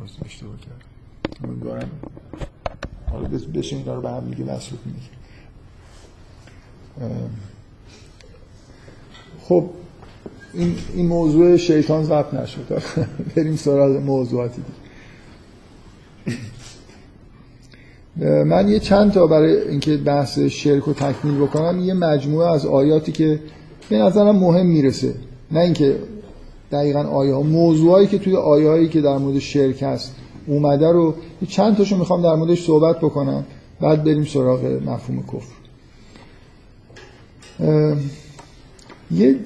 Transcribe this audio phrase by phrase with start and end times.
[0.00, 1.48] باز اشتباه کردم.
[1.48, 1.90] امیدوارم.
[3.10, 4.78] حالا بشه اینا رو به هم دیگه مسئول
[9.42, 9.70] خب
[10.54, 12.82] این, این موضوع شیطان ضبط نشد.
[13.36, 14.62] بریم سراغ موضوعاتی
[18.46, 23.12] من یه چند تا برای اینکه بحث شرک رو تکمیل بکنم یه مجموعه از آیاتی
[23.12, 23.40] که
[23.88, 25.14] به نظرم مهم می‌رسه.
[25.50, 25.98] نه اینکه
[26.72, 27.42] دقیقا آیه ها.
[27.42, 30.14] موضوعایی که توی آیه هایی که در مورد شرک هست
[30.46, 31.14] اومده رو
[31.48, 33.44] چند تاشو می‌خوام در موردش صحبت بکنم.
[33.80, 35.60] بعد بریم سراغ مفهوم کفر.
[39.10, 39.36] یه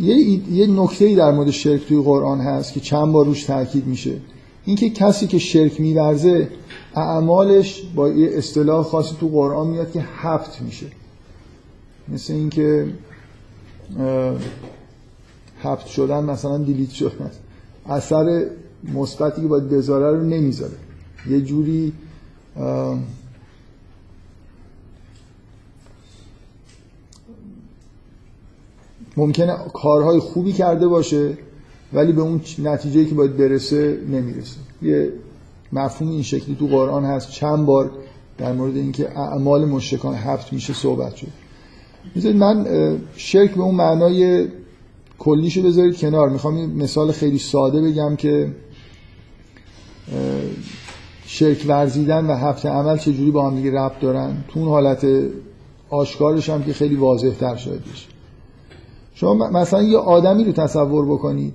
[0.00, 0.16] یه,
[0.52, 4.16] یه نکته در مورد شرک توی قرآن هست که چند بار روش تاکید میشه.
[4.64, 6.48] اینکه کسی که شرک میورزه
[6.94, 10.86] اعمالش با یه اصطلاح خاصی تو قرآن میاد که هفت میشه.
[12.08, 12.86] مثل اینکه
[15.64, 17.30] هفت شدن مثلا دیلیت شدن.
[17.86, 18.46] اثر
[18.94, 20.76] مثبتی که باید بذاره رو نمی‌ذاره.
[21.30, 21.92] یه جوری
[29.16, 31.38] ممکنه کارهای خوبی کرده باشه
[31.92, 34.56] ولی به اون نتیجه که باید برسه نمی‌رسه.
[34.82, 35.12] یه
[35.72, 37.30] مفهوم این شکلی تو قرآن هست.
[37.30, 37.90] چند بار
[38.38, 41.28] در مورد اینکه اعمال مشرکان هفت میشه صحبت شد.
[42.14, 42.66] می‌ذارید من
[43.16, 44.48] شرک به اون معنای
[45.24, 46.28] کلیشو بذارید کنار.
[46.28, 48.52] می‌خوام یه مثال خیلی ساده بگم که
[51.26, 55.06] شرک ورزیدن و هفت عمل چجوری با هم دیگه ربط دارن؟ تو اون حالت
[55.90, 58.06] آشکارش هم که خیلی واضح تر شاید بشه.
[59.14, 61.54] شما مثلا یه آدمی رو تصور بکنید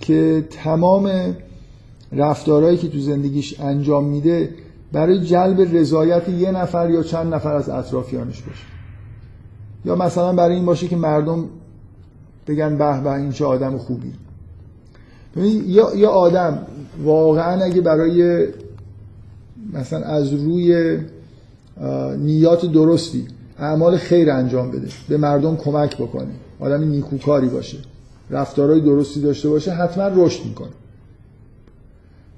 [0.00, 1.36] که تمام
[2.12, 4.54] رفتارهایی که تو زندگیش انجام میده
[4.92, 8.64] برای جلب رضایت یه نفر یا چند نفر از اطرافیانش باشه.
[9.84, 11.44] یا مثلا برای این باشه که مردم
[12.46, 14.12] بگن به به این چه آدم خوبی.
[15.66, 16.66] یا یا آدم
[17.04, 18.46] واقعا اگه برای
[19.72, 20.98] مثلا از روی
[22.18, 23.26] نیات درستی
[23.58, 27.78] اعمال خیر انجام بده به مردم کمک بکنه آدم نیکوکاری باشه
[28.30, 30.68] رفتارهای درستی داشته باشه حتما رشد می‌کنه.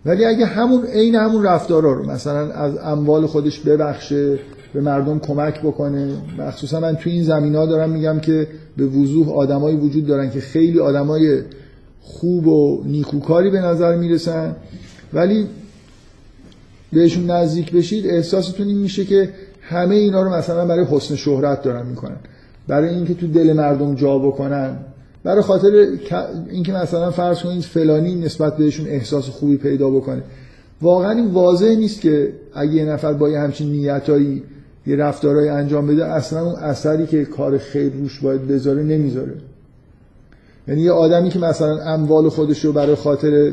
[0.04, 4.38] ولی اگه همون عین همون رفتارا رو مثلا از اموال خودش ببخشه
[4.72, 6.12] به مردم کمک بکنه.
[6.38, 8.46] مخصوصا من توی این زمین ها دارم میگم که
[8.76, 11.42] به وضوح آدمایی وجود دارن که خیلی آدمای
[12.00, 14.56] خوب و نیکوکاری به نظر می‌رسن.
[15.12, 15.46] ولی
[16.92, 19.28] بهشون نزدیک بشید احساستون این میشه که
[19.60, 22.16] همه اینا رو مثلا برای حسن شهرت دارن می‌کنن.
[22.68, 24.76] برای اینکه تو دل مردم جا بکنن.
[25.24, 25.86] برای خاطر
[26.50, 30.22] اینکه مثلا فرض کنید فلانی نسبت بهشون احساس خوبی پیدا بکنه.
[30.82, 34.42] واقعا این واضح نیست که اگه یه نفر با یه همچین نیتایی
[34.86, 39.34] یه رفتارهایی انجام بده اصلا اون اثری که کار خیر روش باید بذاره نمی‌ذاره.
[40.68, 43.52] یعنی یه آدمی که مثلا اموال خودش رو برای خاطر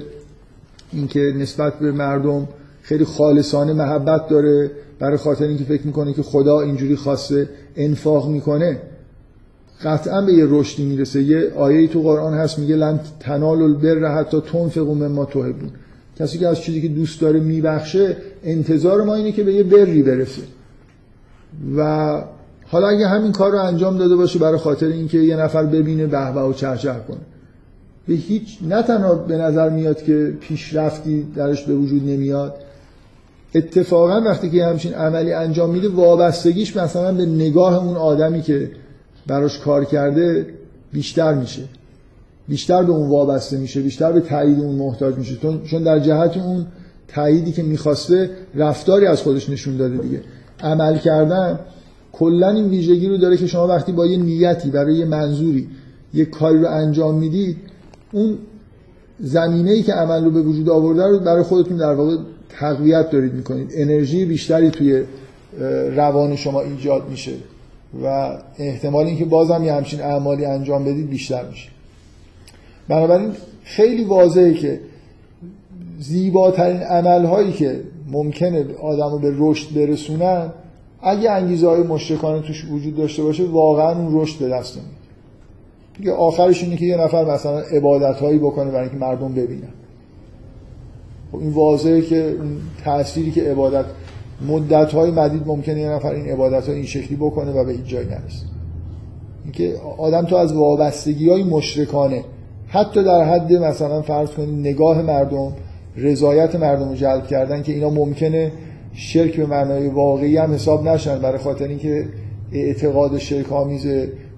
[0.94, 2.48] اینکه نسبت به مردم
[2.82, 8.82] خیلی خالصانه محبت داره برای خاطر اینکه فکر می‌کنه که خدا اینجوری خواسته انفاق می‌کنه
[9.84, 11.24] قطعا به یه رشدی می‌رسه.
[11.24, 15.70] یه آیه تو قرآن هست میگه لن تنال البر حتی تنفقوا مما تحبون
[16.20, 20.04] کسی که از چیزی که دوست داره میبخشه انتظار ما اینه که به یه بری
[20.04, 20.42] برسه.
[21.78, 22.22] و
[22.68, 26.32] حالا اگه همین کار رو انجام داده باشه برای خاطر اینکه یه نفر ببینه به
[26.32, 27.18] و چهچه کنه
[28.08, 32.54] به هیچ نه تنها به نظر میاد که پیشرفتی درش به وجود نمیاد
[33.56, 38.72] اتفاقا وقتی که همچین عملی انجام میده وابستگیش مثلا به نگاه اون آدمی که
[39.28, 40.46] براش کار کرده
[40.94, 41.62] بیشتر میشه.
[42.48, 45.36] بیشتر به اون وابسته میشه بیشتر به تایید اون محتاج میشه.
[45.66, 46.66] چون در جهت اون
[47.08, 50.22] تاییدی که می‌خواسته رفتاری از خودش نشون داده دیگه.
[50.64, 51.60] عمل کردن
[52.12, 55.68] کلا این ویژگی رو داره که شما وقتی با یه نیتی برای یه منظوری
[56.14, 57.58] یه کاری رو انجام می‌دید
[58.12, 58.38] اون
[59.20, 62.16] زمینه ای که عمل رو به وجود آورده رو برای خودتون در واقع
[62.50, 63.72] تقویت دارید می‌کنید.
[63.74, 65.04] انرژی بیشتری توی
[65.96, 67.32] روان شما ایجاد میشه
[68.04, 71.70] و احتمال اینکه بازم یه همچین اعمالی انجام بدید بیشتر میشه.
[72.88, 73.32] بنابراین
[73.64, 74.80] خیلی واضحه که
[76.00, 77.82] زیباترین عمل هایی که
[78.12, 80.50] ممکنه آدم رو به رشد برسونن.
[81.02, 84.92] اگه انگیزه های مشرکانه توش وجود داشته باشه واقعا اون رشد به دست نمیاد.
[85.98, 89.74] دیگه آخرش اینه که یه نفر مثلا عبادت هایی بکنه برای اینکه مردم ببینن.
[91.32, 93.86] خب این واضحه که اون تأثیری که عبادت
[94.48, 97.84] مدت های مدید ممکنه یه نفر این عبادت ها این شکلی بکنه و به این
[97.84, 98.46] جای نرسه.
[99.44, 102.24] اینکه آدم تو از وابستگی های مشرکانه
[102.68, 105.54] حتی در حد مثلا فرض کنید نگاه مردم
[105.98, 108.52] رضایت مردم رو جلب کردن که اینا ممکنه
[108.94, 112.06] شرک به معنای واقعی هم حساب نشن برای خاطر اینکه
[112.52, 113.88] اعتقاد شرک آمیز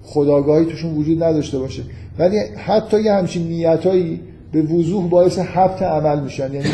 [0.02, 1.82] خداگاهی توشون وجود نداشته باشه.
[2.18, 4.20] ولی حتی یه همچین نیتایی
[4.52, 6.54] به وضوح باعث حبت عمل میشن.
[6.54, 6.68] یعنی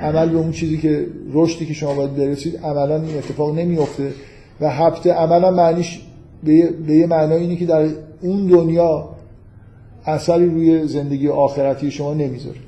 [0.00, 4.12] عمل به اون چیزی که رشدی که شما باید برسید عملا این اتفاق نمیفته
[4.60, 6.00] و حبت عملا معنیش
[6.42, 7.88] به یه معنای اینه که در
[8.20, 9.08] اون دنیا
[10.04, 12.67] اثری روی زندگی آخرتی شما نمی‌ذاره.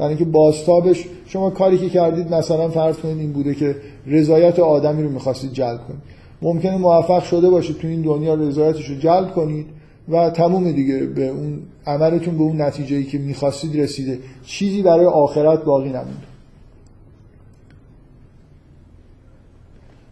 [0.00, 3.76] برای اینکه بازتابش شما کاری که کردید مثلا فرض کنید این بوده که
[4.06, 6.00] رضایت آدمی رو می‌خواستید جلب کنید.
[6.42, 9.66] ممکنه موفق شده باشید تو این دنیا رضایتش رو جلب کنید
[10.08, 14.18] و تموم دیگه به اون عملتون به اون نتیجه ای که می‌خواستید رسیده.
[14.46, 16.30] چیزی برای آخرت باقی نمونده.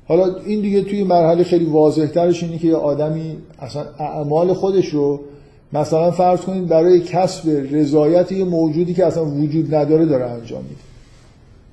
[0.08, 4.88] حالا این دیگه توی مرحله خیلی واضح ترش اینه که یه آدمی اصلا اعمال خودش
[4.88, 5.20] رو
[5.73, 10.81] مثلا فرض کنید برای کسب رضایت یه موجودی که اصلا وجود نداره داره انجام میده.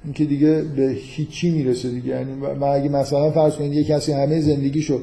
[0.04, 2.08] این که دیگه به هیچی می‌رسه دیگه.
[2.08, 5.00] یعنی من اگه مثلا فرض کنید یه کسی همه زندگیشو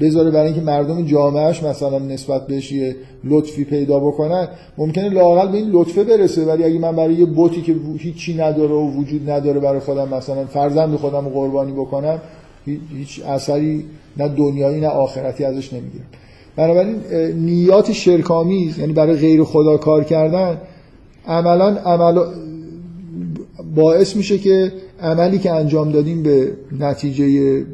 [0.00, 4.48] بذاره برای اینکه مردم جامعهش مثلا نسبت بهش یه لطفی پیدا بکنن
[4.78, 6.44] ممکنه لاقل به این لطفه برسه.
[6.44, 10.44] ولی اگه من برای یه بوتی که هیچی نداره و وجود نداره برای خودم مثلا
[10.44, 12.18] فرزند خودم قربانی بکنم
[12.96, 13.84] هیچ اثری
[14.16, 16.06] نه دنیایی نه آخرتی ازش نمی‌گیرم.
[16.56, 16.96] بنابراین
[17.34, 20.60] نیات شرکامیز یعنی برای غیر خدا کار کردن
[21.26, 22.18] عملا عمل
[23.74, 27.64] باعث میشه که عملی که انجام دادیم به نتیجه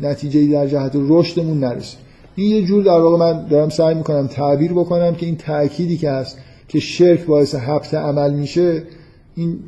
[0.00, 1.96] نتیجه در جهت رشدمون نرسه.
[2.36, 6.10] این یه جور در واقع من دارم سعی می‌کنم تعبیر بکنم که این تأکیدی که
[6.10, 6.38] هست
[6.68, 8.82] که شرک باعث حبت عمل میشه
[9.34, 9.58] این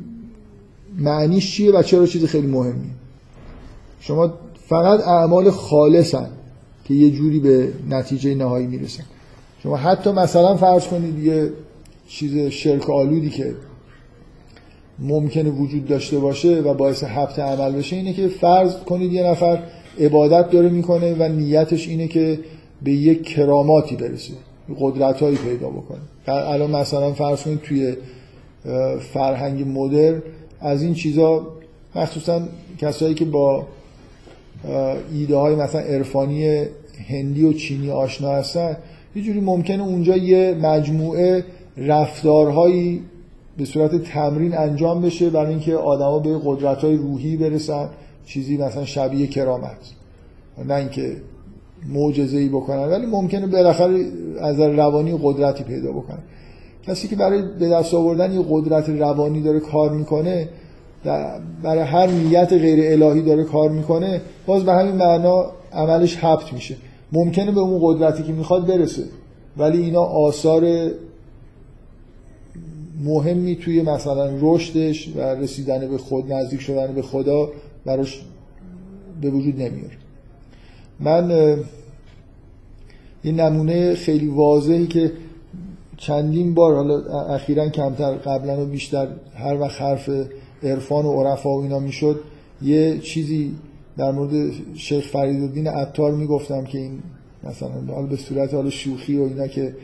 [0.99, 2.91] معنیش چیه و چرا چیز خیلی مهمیه؟
[3.99, 4.33] شما
[4.67, 6.29] فقط اعمال خالصن.
[6.91, 9.03] که یه جوری به نتیجه نهایی می‌رسن
[9.63, 11.49] شما حتی مثلا فرض کنید یه
[12.07, 13.55] چیز شرک آلودی که
[14.99, 19.63] ممکنه وجود داشته باشه و باعث حبت عمل بشه اینه که فرض کنید یه نفر
[19.99, 22.39] عبادت داره می‌کنه و نیتش اینه که
[22.83, 24.33] به یک کراماتی برسه
[24.79, 25.99] قدرت هایی پیدا بکنه.
[26.27, 27.95] الان مثلا فرض کنید توی
[29.13, 30.21] فرهنگ مدر
[30.61, 31.47] از این چیزا
[31.95, 32.41] مخصوصا
[32.77, 33.67] کسایی که با
[35.13, 36.65] ایده های مثلا عرفانی
[37.07, 38.77] هندی و چینی آشنا هستن
[39.15, 41.45] یه جوری ممکنه اونجا یه مجموعه
[41.77, 43.01] رفتارهایی
[43.57, 47.89] به صورت تمرین انجام بشه برای اینکه آدما به قدرت های روحی برسن
[48.25, 49.77] چیزی مثلا شبیه کرامت.
[50.67, 51.15] نه اینکه
[51.89, 54.05] معجزه ای بکنن ولی ممکنه بالاخره
[54.41, 56.19] از روانی قدرتی پیدا بکنن.
[56.87, 60.49] کسی که برای به دست آوردن یه قدرت روانی داره کار می‌کنه
[61.63, 66.75] برای هر نیت غیر الهی داره کار می‌کنه باز به همین معنا عملش حبت میشه.
[67.11, 69.03] ممکنه به اون قدرتی که می‌خواد برسه.
[69.57, 70.91] ولی اینا آثار
[73.03, 77.49] مهمی توی مثلا رشدش و رسیدن به خود نزدیک شدن به خدا
[77.85, 78.21] براش
[79.21, 79.97] به وجود نمیاره.
[80.99, 81.57] من
[83.23, 85.11] یه نمونه خیلی واضحی که
[85.97, 90.09] چندین بار حالا اخیرا کمتر قبلا و بیشتر هر وقت حرف
[90.63, 92.19] عرفان و عرفا و اینا می‌شد
[92.61, 93.55] یه چیزی
[93.97, 96.99] در مورد شیخ فریدالدین عطار می‌گفتم که این
[97.43, 99.75] مثلا حالا به صورت حالا شوخی و اینا که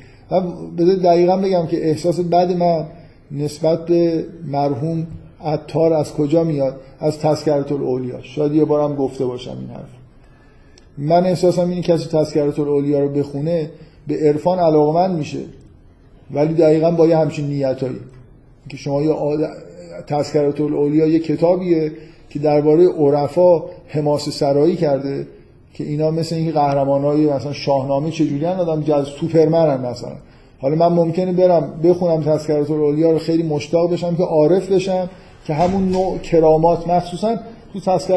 [0.78, 2.86] بذار دقیقا بگم که احساس بد من
[3.32, 5.08] نسبت به مرحوم
[5.46, 9.90] عطار از کجا میاد؟ از تذکرت الاولیا شاید یه بارم گفته باشم این حرف.
[10.98, 13.72] من احساسم اینه کسی تذکرت الاولیا رو بخونه
[14.08, 15.40] به عرفان علاقمند میشه
[16.32, 18.00] ولی دقیقا با یه همچین نیتایی.
[18.70, 19.16] که شما یه
[20.08, 21.92] تذکرت الاولیا یه کتابیه
[22.30, 25.28] که درباره عرفا حماس سرایی کرده
[25.74, 30.16] که اینا مثل این قهرمان های مثلا شاهنامه چجوری هن؟ آدم جز سوپرمن هم مثلا.
[30.60, 35.10] حالا من ممکنه برم بخونم تذکرت الاولیا رو خیلی مشتاق بشم که عارف بشم
[35.48, 37.36] که همون نوع کرامات مخصوصا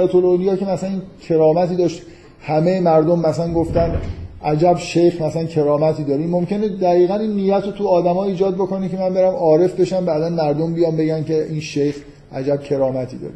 [0.06, 2.02] تو الاولیا که مثلا این کرامتی داشت.
[2.40, 4.00] همه مردم مثلا گفتن
[4.44, 8.96] عجب شیخ مثلا کرامتی داری ممکنه دقیقا این نیت رو تو آدما ایجاد بکنه که
[8.96, 11.96] من برم عارف بشم بعدا مردم بیان بگن که این شیخ
[12.32, 13.34] عجب کرامتی داره.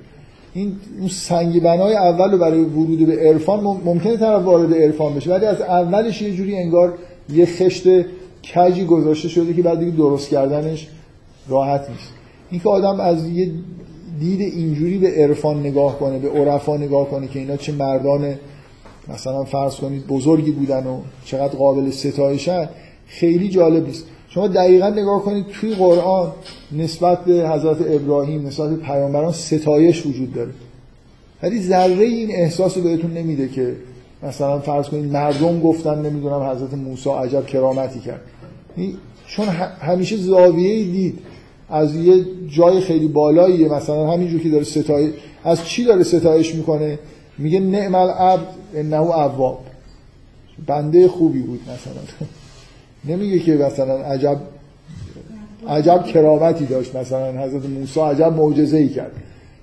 [0.54, 5.30] این اون سنگ بنای اول رو برای ورود به عرفان ممکنه طرف وارد عرفان بشه
[5.30, 6.94] ولی از اولش یه جوری انگار
[7.32, 7.84] یه خشت
[8.54, 10.88] کجی گذاشته شده که بعد دیگه درست کردنش
[11.48, 12.12] راحت نیست.
[12.50, 13.50] اینکه آدم از یه
[14.20, 18.34] دید اینجوری به عرفان نگاه کنه به عرفا نگاه کنه که اینا چه مردان
[19.08, 22.68] مثلا فرض کنید بزرگی بودن و چقدر قابل ستایشن
[23.06, 24.04] خیلی جالب نیست.
[24.34, 26.32] شما دقیقا نگاه کنید توی قرآن
[26.72, 30.50] نسبت به حضرت ابراهیم نسبت به پیامبران ستایش وجود داره.
[31.42, 33.76] ولی ذره این احساس رو بهتون نمیده که
[34.22, 38.20] مثلا فرض کنید مردم گفتن نمی‌دونم حضرت موسی عجب کرامتی کرد.
[39.26, 39.46] چون
[39.80, 41.18] همیشه زاویه دید.
[41.68, 45.12] از یه جای خیلی بالایی مثلا همینجور که داره ستایش
[45.44, 46.98] از چی داره ستایش می‌کنه؟
[47.38, 49.60] میگه نعم العبد انه اواب
[50.66, 52.28] بنده خوبی بود مثلا.
[53.08, 54.38] نمیگه که مثلا عجب
[55.68, 59.12] عجب کرامتی داشت مثلا حضرت موسی عجب معجزه ای کرد.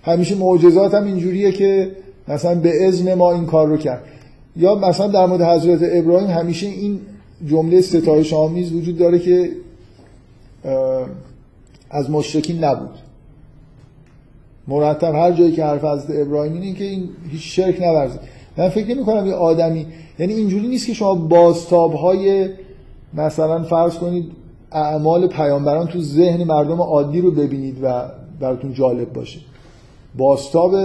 [0.03, 1.91] همیشه معجزات هم اینجوریه که
[2.27, 4.03] مثلا به اذن ما این کار رو کرد.
[4.55, 6.99] یا مثلا در مورد حضرت ابراهیم همیشه این
[7.47, 9.51] جمله ستایش آمیز وجود داره که
[11.89, 12.95] از مشرکین نبود.
[14.67, 18.19] مرتب هر جایی که حرف حضرت ابراهیم اینه که این هیچ شرک نورزه.
[18.57, 19.85] من فکر نمی کنم یه آدمی
[20.19, 22.49] یعنی اینجوری نیست که شما بازتاب های
[23.13, 24.31] مثلا فرض کنید
[24.71, 28.03] اعمال پیامبران تو ذهن مردم عادی رو ببینید و
[28.39, 29.39] براتون جالب باشه.
[30.17, 30.75] بازتاب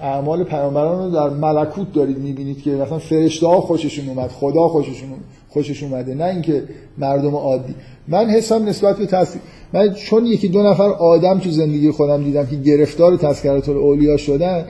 [0.00, 5.08] اعمال پیامبران رو در ملکوت دارید می‌بینید که مثلا فرشته ها خوششون اومد خدا خوششون
[5.48, 6.62] خوشش اومده نه اینکه
[6.98, 7.74] مردم عادی.
[8.08, 9.42] من حسم نسبت به تصدیق
[9.72, 14.64] من چون یکی دو نفر آدم تو زندگی خودم دیدم که گرفتار تذکرات اولیا شدن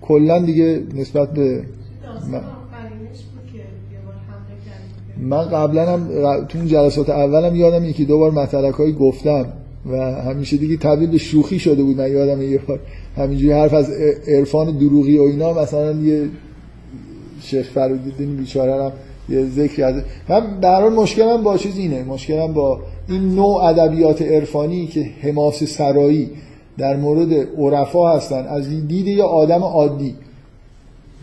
[0.00, 1.64] کلا دیگه نسبت به
[2.32, 2.40] من,
[5.20, 6.08] من قبلا هم
[6.48, 9.46] تو اون جلسات اولم یادم یکی دو بار مطلق گفتم
[9.90, 12.80] و همیشه دیگه تبدیل به شوخی شده بود من یادم یه بار
[13.16, 13.90] همینجوری حرف از
[14.28, 16.28] عرفان دروغی و اینا مثلا یه
[17.40, 18.92] شیخ فرودین بیچاره هم
[19.28, 19.94] یه ذکری از
[20.28, 25.64] من در حال مشکلم با چیز اینه مشکلم با این نوع ادبیات عرفانی که حماس
[25.64, 26.30] سرایی
[26.78, 30.14] در مورد عرفا هستن از دید یه آدم عادی.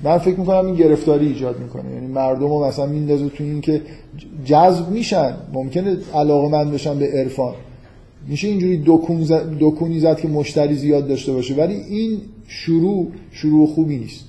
[0.04, 1.94] من فکر می‌کنم این گرفتاری ایجاد می‌کنه.
[1.94, 3.82] یعنی مردم رو مثلا میندازه تو این که
[4.46, 5.34] جذب میشن.
[5.54, 7.54] ممکنه علاقه من بشن به عرفان.
[8.28, 8.84] میشه اینجوری
[9.60, 11.56] دکونی زد که مشتری زیاد داشته باشه.
[11.56, 14.26] ولی این شروع شروع خوبی نیست.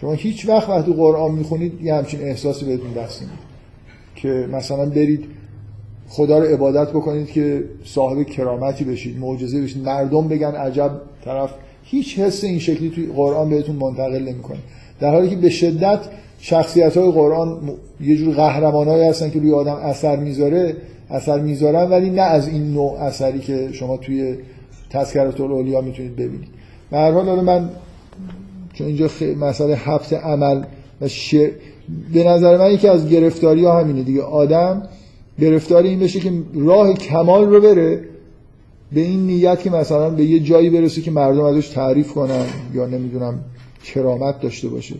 [0.00, 3.38] شما هیچ وقت وقتی قرآن می‌خونید یه همچین احساسی بهتون دست نمید
[4.16, 5.24] که مثلا برید
[6.08, 9.84] خدا رو عبادت بکنید که صاحب کرامتی بشید معجزه بشید.
[9.84, 10.90] مردم بگن عجب
[11.24, 11.50] طرف
[11.90, 14.58] هیچ حس این شکلی توی قرآن بهتون منتقل نمی‌کنه.
[15.00, 16.00] در حالی که به شدت
[16.38, 17.58] شخصیت های قرآن
[18.00, 20.76] یه جور قهرمانایی هستن که روی آدم اثر می‌ذاره
[21.10, 24.36] اثر می‌ذارن ولی نه از این نوع اثری که شما توی
[24.90, 26.48] تذکرات الاولیا می‌تونید ببینید.
[26.90, 27.70] به هر من
[28.72, 30.62] چون اینجا مسئله حبس عمل
[31.00, 31.08] و
[32.12, 34.22] به نظر من یکی از گرفتاری ها همینه دیگه.
[34.22, 34.82] آدم
[35.40, 38.00] گرفتاری این بشه که راه کمال رو بره
[38.92, 42.86] به این نیت که مثلا به یه جایی برسه که مردم ازش تعریف کنن یا
[42.86, 43.40] نمی‌دونم
[43.84, 44.94] کرامت داشته باشه.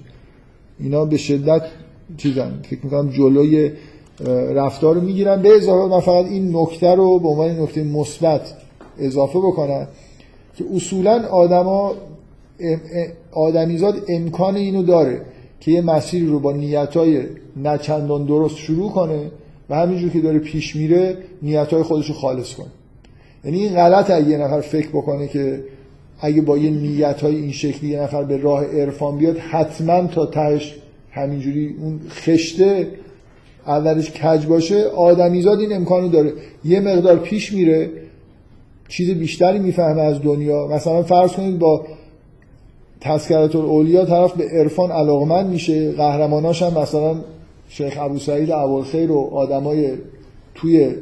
[0.78, 1.62] اینا به شدت
[2.16, 2.60] چیزن.
[2.62, 3.70] فکر می‌کنم جلوی
[4.54, 5.42] رفتار رو می‌گیرن.
[5.42, 8.54] به اضافه من فقط این نکته رو به عنوان نکته مثبت
[8.98, 9.88] اضافه بکنم
[10.56, 11.94] که اصولا آدما
[13.32, 15.20] آدمیزاد امکان اینو داره
[15.60, 17.22] که یه مسیر رو با نیتای
[17.62, 19.30] نچندان درست شروع کنه
[19.70, 22.66] و همینجور که داره پیش میره نیتای خودش رو خالص کنه.
[23.46, 25.64] یعنی این غلط اگه یه نفر فکر بکنه که
[26.20, 30.26] اگه با یه نیت های این شکلی یه نفر به راه عرفان بیاد حتما تا
[30.26, 30.76] تهش
[31.10, 32.88] همینجوری اون خشته
[33.66, 36.32] اولش کج باشه آدمیزاد این امکانو داره.
[36.64, 37.90] یه مقدار پیش میره
[38.88, 40.66] چیز بیشتری می‌فهمه از دنیا.
[40.66, 41.86] مثلا فرض کنید با
[43.00, 47.16] تذکرات اولیا طرف به عرفان علاقمند میشه قهرماناش هم مثلا
[47.68, 48.50] شیخ ابو سعید
[48.92, 49.92] خیر و آدمای
[50.54, 50.94] توی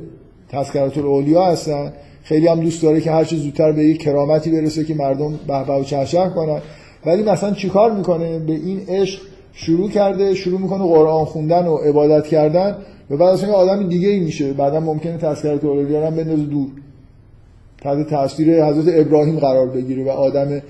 [0.48, 1.92] تذکرات اولیا هستن.
[2.24, 5.72] خیلی هم دوست داره که هر چه زودتر به یک کرامتی برسه که مردم به
[5.72, 6.60] و چهشه کنن.
[7.06, 9.20] ولی مثلا چیکار می‌کنه؟ به این عشق
[9.52, 12.76] شروع کرده شروع می‌کنه قرآن خوندن و عبادت کردن
[13.10, 16.68] و بعد اصلا آدم دیگه ای میشه بعدا ممکنه تذکرات اولیا هم بندازه دور.
[17.82, 20.62] تحت تاثیر حضرت ابراهیم قرار بگیره و آدم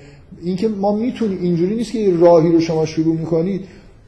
[0.43, 3.61] اینکه ما می‌تونیم اینجوری نیست که راهی رو شما شروع می‌کنید.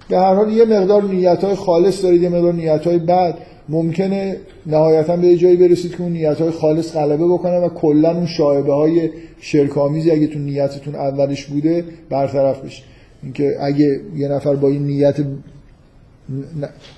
[0.10, 3.38] به هر حال یه مقدار نیت های خالص دارید یه مقدار نیت های بد.
[3.70, 8.26] ممکنه نهایتا به جایی برسید که اون نیت های خالص غلبه بکنه و کلا اون
[8.26, 9.10] شایبه های
[9.40, 12.84] شرکامیزی اگه تو نیتتون اولش بوده برطرف بشه.
[13.24, 15.16] اینکه اگه یه نفر با این نیت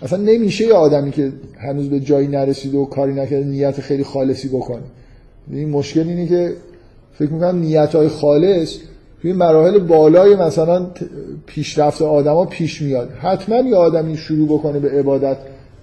[0.01, 4.47] اصلا نمیشه یه آدمی که هنوز به جایی نرسیده و کاری نکرده نیت خیلی خالصی
[4.47, 4.83] بکنه.
[5.51, 6.53] این مشکل اینه که
[7.13, 8.77] فکر می‌کنم نیت های خالص
[9.21, 10.87] توی مراحل بالای مثلا
[11.45, 13.09] پیشرفت آدما پیش میاد.
[13.09, 15.37] حتما یه آدمی شروع بکنه به عبادت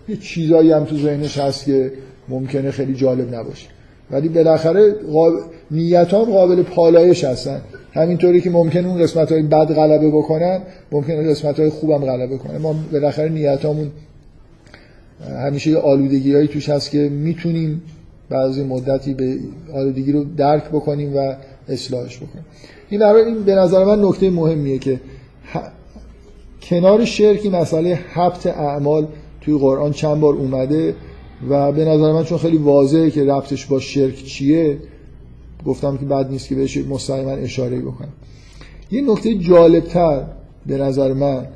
[0.09, 1.93] یه چیزایی هم تو ذهنش هست که
[2.29, 3.69] ممکنه خیلی جالب نباشه.
[4.11, 5.37] ولی بالاخره قابل...
[5.71, 7.61] نیت هم قابل پالایش هستن.
[7.93, 10.61] همینطوری که ممکنه اون قسمت های بد غلبه بکنن
[10.93, 12.59] ممکنه قسمت های خوبم غلبه کنن.
[12.59, 13.91] ما بالاخره نیت همون
[15.47, 17.83] همیشه یه آلودگی هایی توش هست که می‌تونیم
[18.29, 19.39] بعضی مدتی به
[19.75, 21.35] آلودگی رو درک بکنیم و
[21.69, 22.45] اصلاحش بکنیم.
[22.91, 25.01] این برای این به نظر من نکته مهمیه که
[26.63, 29.07] کنار شرکی مسئله حبت اعمال
[29.47, 30.95] توی قرآن چند بار اومده
[31.51, 34.79] و به نظر من چون خیلی واضحه که ربطش با شرک چیه
[35.67, 38.13] گفتم که بد نیست که بهش مستقیما اشاره بکنم.
[38.91, 40.25] یه نکته جالبتر
[40.67, 41.47] به نظر من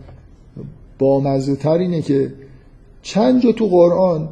[0.98, 2.32] با تر اینه که
[3.02, 4.28] چند جا تو قرآن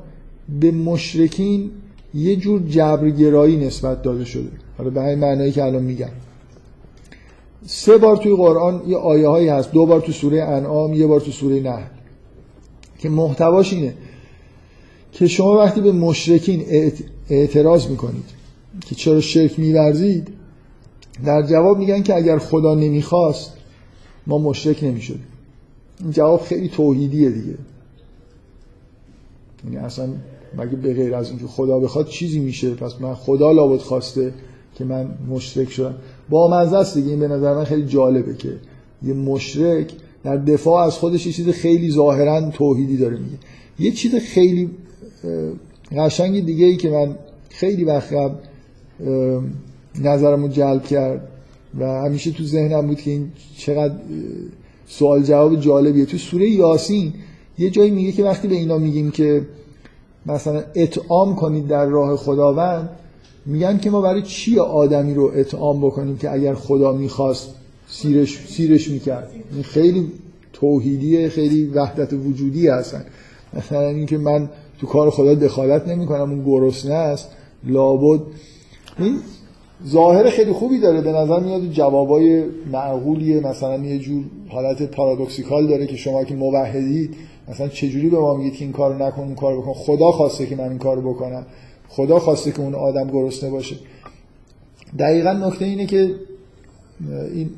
[0.61, 1.71] به مشرکین
[2.15, 4.49] یه جور جبرگرایی نسبت داده شده.
[4.79, 6.11] حالا به همین معنایی که الان میگم.
[7.67, 11.21] سه بار توی قرآن یه آیه هایی هست دو بار تو سوره انعام یه بار
[11.21, 11.98] تو سوره نحل.
[12.99, 13.95] که محتواش اینه
[15.12, 16.64] که شما وقتی به مشرکین
[17.31, 18.25] اعتراض می‌کنید
[18.87, 20.28] که چرا شرک میورزید
[21.25, 23.52] در جواب میگن که اگر خدا نمی‌خواست
[24.26, 25.26] ما مشرک نمی‌شدیم.
[26.00, 27.55] این جواب خیلی توحیدیه دیگه.
[29.64, 30.09] یعنی اصلا
[30.57, 34.33] مگه به غیر از اینکه خدا بخواد چیزی میشه پس من خدا لابد خواسته
[34.75, 35.95] که من مشرک شدم؟
[36.28, 38.57] با مزه است دیگه این به نظر من خیلی جالبه که
[39.02, 39.93] یه مشرک
[40.28, 43.37] در دفاع از خودش یه چیز خیلی ظاهرا توحیدی داره میگه.
[43.78, 44.70] یه چیز خیلی
[45.97, 47.16] قشنگ دیگه ای که من
[47.49, 48.35] خیلی وقت قبل
[50.02, 51.28] نظرمو جلب کرد
[51.78, 53.94] و همیشه تو ذهنم بود که این چقدر
[54.87, 56.04] سوال جواب جالبیه.
[56.04, 57.12] تو سوره یاسین
[57.58, 59.47] یه جایی میگه که وقتی به اینا میگیم که
[60.26, 62.88] مثلا اطعام کنید در راه خداوند
[63.47, 67.54] میگن که ما برای چی آدمی رو اطعام بکنیم که اگر خدا می‌خواست
[67.88, 69.30] سیرش, سیرش می‌کرد.
[69.52, 70.12] این خیلی
[70.52, 73.04] توحیدیه خیلی وحدت وجودی هستن.
[73.54, 74.49] مثلا اینکه من
[74.80, 77.28] تو کار خدا دخالت نمی کنم اون گرسنه است.
[77.64, 78.21] لابد.
[78.99, 79.18] این
[79.87, 81.00] ظاهر خیلی خوبی داره.
[81.00, 83.40] به نظر میاد جوابای معقولیه.
[83.40, 87.14] مثلا یه جور حالت پارادوکسیکال داره که شما که موحدید
[87.49, 90.57] مثلا چجوری به ما میگید که این کارو نکن اون کارو بکن؟ خدا خواسته که
[90.57, 91.47] من این کارو بکنم.
[91.88, 93.76] خدا خواسته که اون آدم گرسنه باشه.
[94.99, 96.14] دقیقا نکته اینه که
[97.35, 97.50] این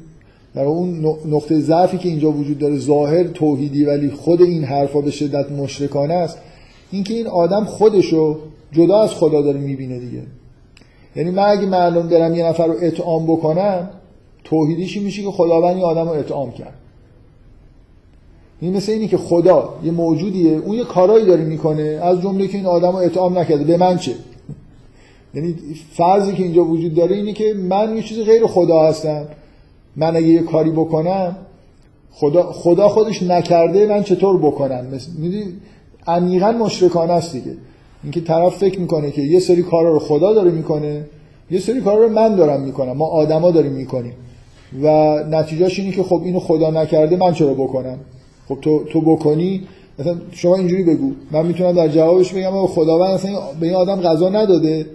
[0.55, 5.11] در اون نقطه ضعفی که اینجا وجود داره ظاهر توحیدی ولی خود این حرفا به
[5.11, 6.39] شدت مشرکانه است
[6.91, 8.39] اینکه این آدم خودشو
[8.73, 10.23] جدا از خدا داره می‌بینه دیگه.
[11.17, 13.91] یعنی من اگه معلوم برم یه نفر رو اطعام بکنم
[14.45, 16.75] توحیدیشی میشه که خداوند این آدم رو اطعام کرد.
[18.61, 22.57] این مثل اینی که خدا یه موجودیه اون یه کارایی داره می‌کنه از جمله که
[22.57, 23.65] این آدم رو اطعام نکرده.
[23.65, 24.13] به من چه؟
[25.35, 25.55] یعنی
[25.93, 29.27] فرضی که اینجا وجود داره اینه که من یه چیز غیر خدا هستم.
[30.01, 31.37] من اگه یه کاری بکنم
[32.11, 34.87] خدا, خدا خودش نکرده من چطور بکنم؟
[35.19, 35.45] می‌دونی؟
[36.07, 37.57] عمیقا مشرکانه است دیگه.
[38.03, 41.05] اینکه طرف فکر می‌کنه که یه سری کارا رو خدا داره می‌کنه
[41.51, 42.93] یه سری کارا رو من دارم می‌کنم.
[42.93, 44.13] ما آدما داریم می‌کنیم.
[44.83, 44.89] و
[45.31, 47.99] نتیجهش اینه که خب اینو خدا نکرده من چرا بکنم؟
[48.49, 49.63] خب تو تو بکنی؟
[49.99, 51.13] مثلا شما اینجوری بگو.
[51.31, 54.87] من می‌تونم در جوابش بگم خداوند اصلا به این آدم غذا نداده.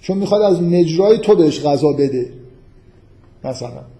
[0.00, 2.26] چون می‌خواد از نجرای تو بهش غذا بده.
[3.44, 3.99] مثلا.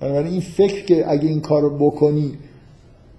[0.00, 2.32] بنابراین این فکر که اگه این کار بکنی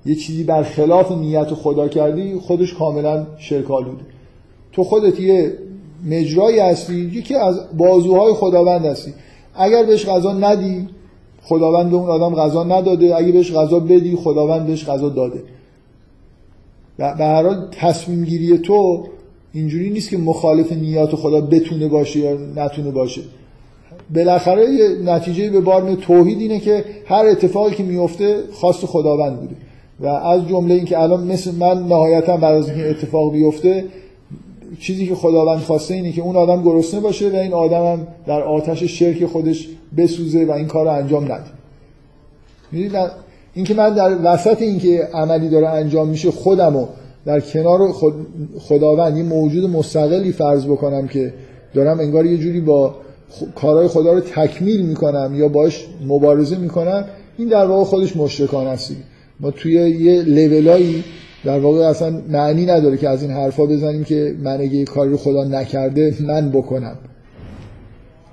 [0.06, 4.04] یه چیزی برخلاف نیت خدا کردی خودش کاملا شرک آلوده
[4.72, 5.58] تو خودت یه
[6.06, 9.14] مجرایی هستی یکی از بازوهای خداوند هستی.
[9.56, 10.88] اگر بهش غذا ندی
[11.42, 13.16] خداوند به اون آدم غذا نداده.
[13.16, 15.44] اگه بهش غذا بدی خداوند بهش غذا داده.
[17.00, 19.04] و به هر حال تصمیم گیری تو
[19.54, 23.22] اینجوری نیست که مخالف نیات خدا بتونه باشه یا نتونه باشه.
[24.16, 24.68] بالاخره
[25.06, 29.56] نتیجه به بار توحید اینه که هر اتفاقی که میفته خواست خداوند بوده.
[30.00, 33.86] و از جمله اینکه الان مثل من نهایتا بعد از اینکه اتفاق بیفته
[34.80, 38.42] چیزی که خداوند خواسته اینه که اون آدم گرسنه باشه و این آدم هم در
[38.42, 41.44] آتش شرک خودش بسوزه و این کار رو انجام نده.
[42.72, 42.92] می‌دید
[43.54, 46.88] اینکه من در وسط اینکه عملی داره انجام میشه خودمو
[47.26, 47.80] در کنار
[48.60, 51.34] خداوند یه موجود مستقلی فرض بکنم که
[51.74, 52.96] دارم انگار یه جوری با
[53.56, 57.06] کارهای خدا رو تکمیل می‌کنم یا باش مبارزه می‌کنم
[57.38, 58.92] این در واقع خودش مشرکان است.
[59.40, 61.04] ما توی یه لولایی
[61.46, 65.18] در واقع اصلا معنی نداره که از این حرفا بزنیم که من اگه کاری رو
[65.18, 66.96] خدا نکرده من بکنم.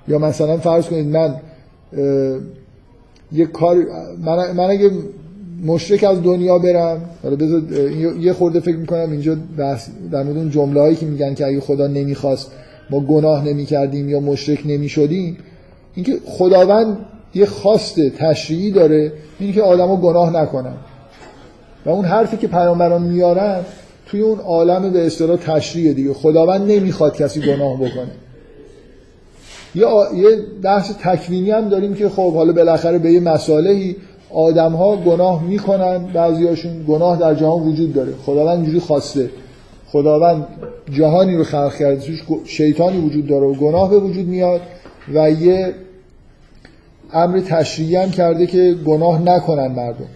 [0.09, 1.35] یا مثلا فرض کنید من
[3.33, 3.77] یه کار
[4.25, 4.91] من, من اگه
[5.67, 7.63] مشرک از دنیا برم حالا بذار
[8.21, 9.37] یه خورده فکر می‌کنم اینجا
[10.11, 12.53] در مورد اون جمله هایی که میگن که اگه خدا نمی‌خواست
[12.93, 15.39] ما گناه نمی‌کردیم یا مشرک نمی‌شدیم
[15.95, 16.97] اینکه خداوند
[17.35, 20.75] یه خواست تشریعی داره اینکه آدما گناه نکنن.
[21.87, 23.61] و اون حرفی که پیامبران میارن
[24.07, 26.15] توی اون عالم به اصطلاح تشریع دیگه.
[26.15, 28.13] خداوند نمی‌خواد کسی گناه بکنه.
[29.75, 33.97] یه, یه بحث تکوینی هم داریم که خب حالا بالاخره به یه مسائلی
[34.31, 38.13] آدم ها گناه می‌کنن بعضیاشون گناه در جهان وجود داره.
[38.27, 39.31] خداوند اینجوری خواسته.
[39.93, 40.47] خداوند
[40.93, 44.61] جهانی رو خلق کرده توش شیطانی وجود داره و گناه به وجود میاد
[45.15, 45.75] و یه
[47.13, 50.09] امر تشریعی هم کرده که گناه نکنن مردم.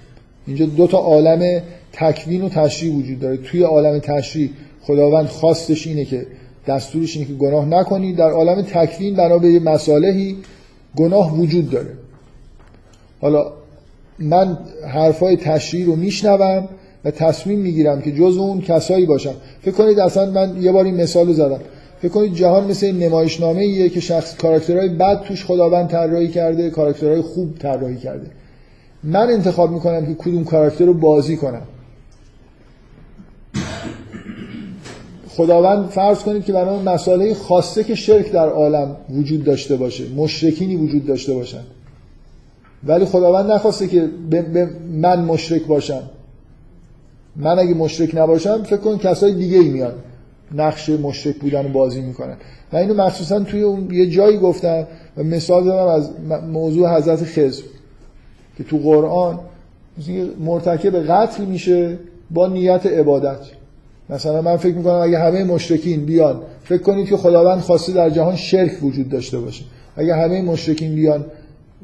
[0.47, 1.63] اینجا دو تا عالم
[1.93, 3.37] تکوین و تشریع وجود داره.
[3.37, 4.51] توی عالم تشریع
[4.83, 6.27] خداوند خواستش اینه که
[6.67, 8.13] دستورش اینه که گناه نکنی.
[8.13, 10.37] در عالم تکوین بنا به مصالحی
[10.97, 11.93] گناه وجود داره.
[13.21, 13.53] حالا
[14.19, 14.59] من
[14.89, 16.69] حرفای تشریع رو میشنوم.
[17.07, 19.35] و تصمیم می‌گیرم که جز اون کسایی باشم.
[19.63, 21.61] فکر کنید اصلا من یه بار این مثال زدم.
[22.03, 27.21] فکر کنید جهان مثل نمایشنامه ایه که شخص کاراکترهای بد توش خداوند طراحی کرده کاراکترهای
[27.21, 28.27] خوب طراحی کرده.
[29.05, 31.63] من انتخاب می‌کنم که کدوم کاراکتر رو بازی کنم.
[35.29, 40.77] خداوند فرض کنید که برای مسئله خواسته که شرک در عالم وجود داشته باشه مشرکینی
[40.77, 41.63] وجود داشته باشن.
[42.85, 46.03] ولی خداوند نخواسته که به من مشرک باشم.
[47.37, 49.93] من اگه مشرک نباشم فکر کن کسای دیگه ای میان.
[50.55, 52.37] نقش مشرک بودن رو بازی می‌کنن.
[52.73, 56.11] و اینو مخصوصا توی اون یه جایی گفتم و مثال زدم از
[56.53, 57.63] موضوع حضرت خضر
[58.59, 59.39] که تو قرآن
[60.41, 61.99] مرتکب قتل میشه
[62.31, 63.39] با نیت عبادت.
[64.11, 68.37] مثلا من فکر می‌کنم اگه همه مشرکین بیان فکر کنید که خداوند خواسته در جهان
[68.37, 69.65] شرک وجود داشته باشه.
[69.97, 71.25] اگه همه مشرکین بیان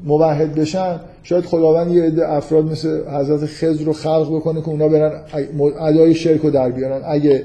[0.03, 4.87] موحد بشن شاید خداوند یه عده افراد مثل حضرت خضر رو خلق بکنه که اونا
[4.87, 5.21] برن
[5.79, 7.01] ادای شرک رو در بیارن.
[7.05, 7.43] اگه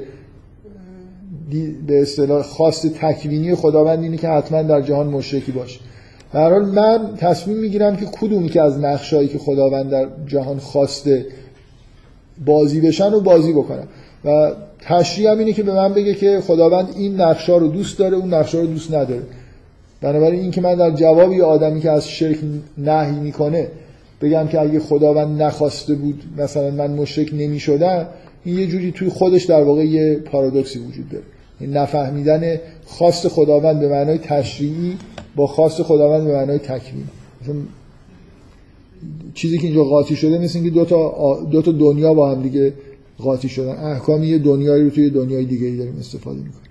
[1.87, 5.81] به اصطلاح خواست تکوینی خداوند اینه که حتما در جهان مشرکی باشه
[6.33, 11.27] در حال من تصمیم می‌گیرم که کدومی که از نقشایی که خداوند در جهان خواسته
[12.47, 13.89] بازی بشن و بازی بکنم.
[14.25, 18.17] و تشریح هم اینه که به من بگه که خداوند این نقشا رو دوست داره
[18.17, 19.23] اون نقشا رو دوست نداره.
[20.01, 22.39] بنابراین این که من در جواب یه آدمی که از شرک
[22.79, 23.69] نهی می‌کنه
[24.21, 28.07] بگم که اگه خداوند نخواسته بود مثلا من مشرک نمی شدم
[28.45, 31.25] این یه جوری توی خودش در واقع یه پارادوکسی وجود داره.
[31.61, 34.97] این نفهمیدن خواست خداوند به معنای تشریعی
[35.37, 37.05] با خواست خداوند به معنای تکوین.
[39.35, 42.73] چیزی که اینجا قاطی شده مثل اینکه دو تا, دو تا دنیا با هم دیگه
[43.19, 43.71] قاطی شدن.
[43.71, 46.68] احکامی یه دنیایی رو توی دنیای دیگه ای داریم استفاده می‌کنیم.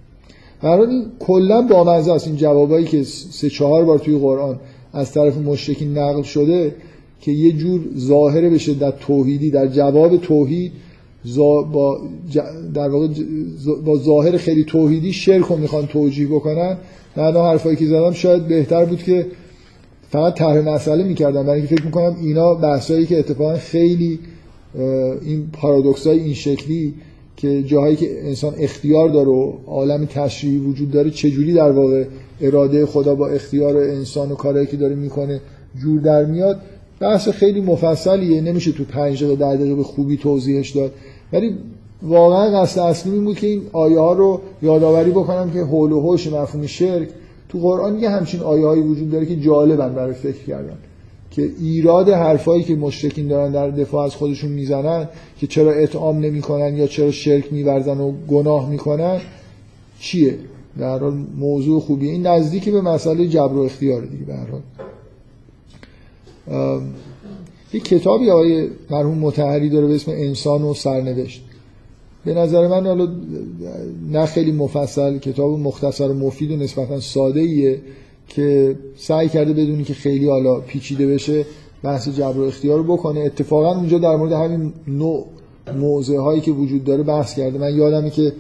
[0.62, 4.60] برای کلا بامزه است این جوابایی که سه چهار بار توی قرآن
[4.94, 6.76] از طرف مشرکین نقل شده
[7.22, 10.72] که یه جور ظاهره بشه در توحیدی در جواب توحید
[11.74, 12.02] با
[12.74, 13.08] در واقع
[13.86, 16.78] با ظاهر خیلی توحیدی شرک رو می‌خوان توجیه بکنن.
[17.16, 19.26] من حرفایی که زدم شاید بهتر بود که
[20.10, 21.44] فقط طرح مسئله می‌کردم.
[21.44, 24.20] برای اینکه فکر می‌کنم اینا بحثایی که اتفاقا خیلی
[25.26, 26.94] این پارادوکس های این شکلی
[27.38, 32.06] که جاهایی که انسان اختیار داره و عالم تشریعی وجود داره چجوری در واقع
[32.42, 35.42] اراده خدا با اختیار انسان و کارهایی که داره می‌کنه
[35.82, 36.62] جور در میاد؟
[37.00, 40.92] بحث خیلی مفصلیه نمیشه تو پنج دقیقه در دقیقه به خوبی توضیحش داد.
[41.34, 41.56] ولی
[42.04, 46.02] واقعا قصد اصلی این بود که این آیه ها رو یادآوری بکنم که حول و
[46.02, 47.10] حوش مفهوم شرک
[47.50, 50.78] تو قرآن یه همچین آیه هایی وجود داره که جالبن برای فکر کردن.
[51.38, 56.78] که ایراد حرفایی که مشرکین دارن در دفاع از خودشون می‌زنن که چرا اطعام نمی‌کنن
[56.78, 59.22] یا چرا شرک میورزن و گناه می‌کنن
[60.00, 60.38] چیه؟
[60.80, 62.12] در حال موضوع خوبیه.
[62.12, 64.62] این نزدیکی به مسئله جبر و اختیار دیگه به هر حال.
[67.74, 71.44] یک کتابی آقای مرحوم متحری داره به اسم انسان و سرنوشت.
[72.26, 73.08] به نظر من حالا
[74.12, 77.82] نه خیلی مفصل کتاب مختصر و مفید و نسبتا ساده ایه
[78.28, 81.46] که سعی کرده بدونی که خیلی حالا پیچیده بشه
[81.84, 83.20] بحث جبر و اختیار رو بکنه.
[83.20, 85.26] اتفاقا اونجا در مورد همین نوع
[85.78, 87.60] موضع هایی که وجود داره بحث کرده.
[87.60, 88.34] من یادمه که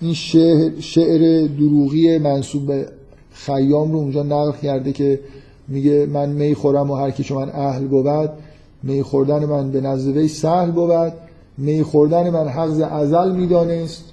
[0.00, 2.86] این شعر, شعر دروغی منصوب به
[3.32, 5.20] خیام رو اونجا نقل کرده که
[5.68, 8.30] میگه من می خورم و هر کی من اهل بود
[8.82, 11.12] می خوردن من به نزد وی سهل بود
[11.58, 14.04] می خوردن من حقز ازل می‌دانست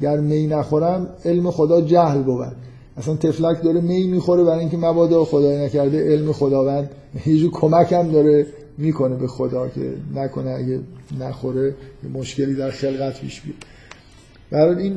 [0.00, 2.52] گر می نخورم علم خدا جهل بود.
[2.96, 6.90] اصلا تفلک داره می می‌خوره برای اینکه مبادا خدای نکرده علم خداوند
[7.26, 8.46] یه کمک هم داره
[8.78, 10.80] می‌کنه به خدا که نکنه اگه
[11.20, 11.74] نخوره
[12.14, 13.56] مشکلی در خلقت پیش بیاد.
[14.50, 14.94] برای این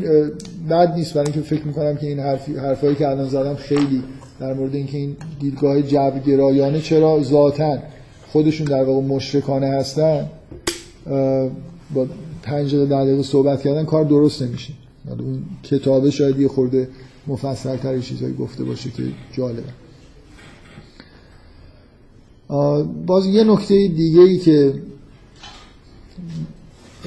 [0.69, 4.03] بد نیست برای اینکه فکر می‌کنم که این حرف حرفایی که الان زدم خیلی
[4.39, 7.77] در مورد اینکه این دیدگاه جبرگرایانه چرا ذاتا
[8.31, 10.29] خودشون در واقع مشرکانه هستن
[11.93, 12.07] با
[12.43, 14.73] پنج دقیقه صحبت کردن کار درست نمیشه.
[15.09, 16.87] اون کتابه شاید یه خورده
[17.29, 19.63] مفصل تر چیزایی گفته باشه که جالبه.
[23.05, 24.73] باز یه نکته دیگه ای که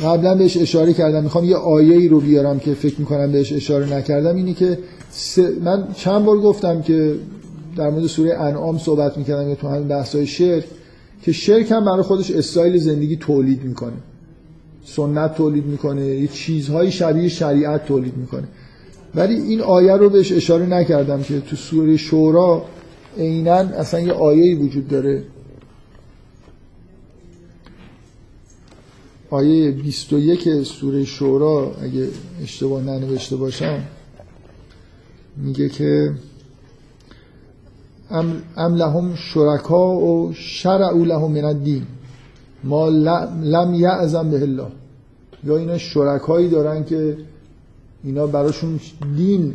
[0.05, 3.93] قبلا بهش اشاره کردم می‌خوام یه آیه ای رو بیارم که فکر می‌کنم بهش اشاره
[3.93, 4.79] نکردم اینی که
[5.63, 7.15] من چند بار گفتم که
[7.77, 10.65] در مورد سوره انعام صحبت می‌کردم یا تو همین بحثای شرک
[11.23, 13.97] که شرک هم برای خودش استایل زندگی تولید می‌کنه.
[14.85, 18.49] سنت تولید می‌کنه یه چیزهای شبیه شریعت تولید می‌کنه.
[19.15, 22.65] ولی این آیه رو بهش اشاره نکردم که تو سوره شورا
[23.19, 25.25] عینا اصلا یه آیه وجود داره.
[29.31, 32.09] آیه 21 سوره شورا اگه
[32.43, 33.83] اشتباه ننوشته باشم
[35.37, 36.15] میگه که
[38.11, 41.87] ام, ام لهم شرکا و شرعو لهم من الدین.
[42.65, 44.67] ما لم یعظم به الله.
[45.45, 47.17] یا اینا شرکایی دارن که
[48.05, 48.81] اینا براشون
[49.17, 49.55] دین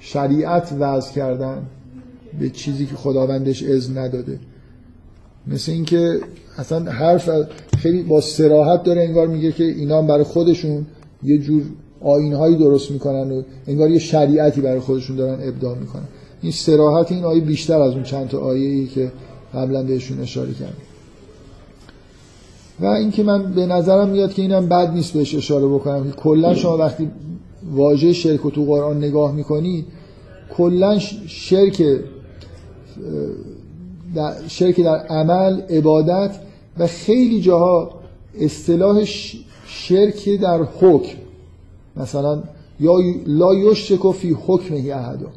[0.00, 1.62] شریعت وضع کردن
[2.38, 4.38] به چیزی که خداوندش اذن نداده.
[5.46, 6.20] مثل اینکه
[6.58, 7.30] اصلا حرف
[7.78, 10.86] خیلی با سراحت داره انگار میگه که اینا برای خودشون
[11.22, 11.62] یه جور
[12.00, 16.04] آینهایی درست می‌کنن و انگار یه شریعتی برای خودشون دارن ابداع می‌کنن.
[16.42, 19.12] این سراحت این آیه بیشتر از اون چند تا آیه ای که
[19.54, 20.72] قبلا بهشون اشاره کردم.
[22.80, 26.54] و اینکه من به نظرم میاد که اینم بد نیست بهش اشاره بکنم که کلا
[26.54, 27.10] شما وقتی
[27.70, 29.86] واژه شرک رو تو قرآن نگاه می‌کنید
[30.56, 31.82] کلا شرک
[34.14, 36.36] در شرک در عمل عبادت
[36.78, 37.90] و خیلی جاها
[38.40, 39.04] اصطلاح
[39.66, 41.18] شرک در حکم.
[41.96, 42.42] مثلا
[42.80, 42.92] یا
[43.26, 45.28] لا یشرک فی حکمه احدا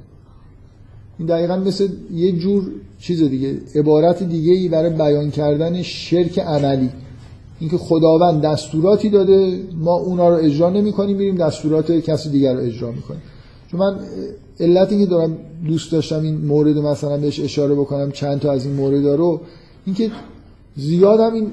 [1.20, 2.64] این دقیقا مثل یه جور
[3.00, 6.90] چیز دیگه عبارت دیگه ای برای بیان کردن شرک عملی.
[7.60, 12.60] اینکه خداوند دستوراتی داده ما اونا رو اجرا نمی کنیم میریم دستورات کسی دیگر رو
[12.60, 13.22] اجرا می‌کنیم.
[13.72, 14.00] چون من
[14.60, 15.38] علت اینکه دارم
[15.68, 19.42] دوست داشتم این مورد مثلا بهش اشاره بکنم چند تا از این مورد رو
[19.86, 20.12] اینکه
[20.76, 21.48] زیادم این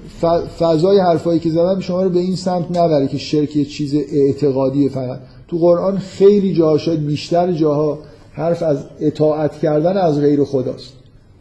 [0.59, 4.89] فضای حرفایی که زدم شما رو به این سمت نبره که شرک یه چیز اعتقادی
[4.89, 5.21] فقط.
[5.49, 7.99] تو قرآن خیلی جاها شاید بیشتر جاها
[8.33, 10.93] حرف از اطاعت کردن از غیر خداست.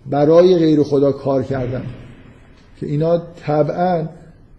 [0.10, 1.84] برای غیر خدا کار کردن.
[2.80, 4.06] که اینا طبعا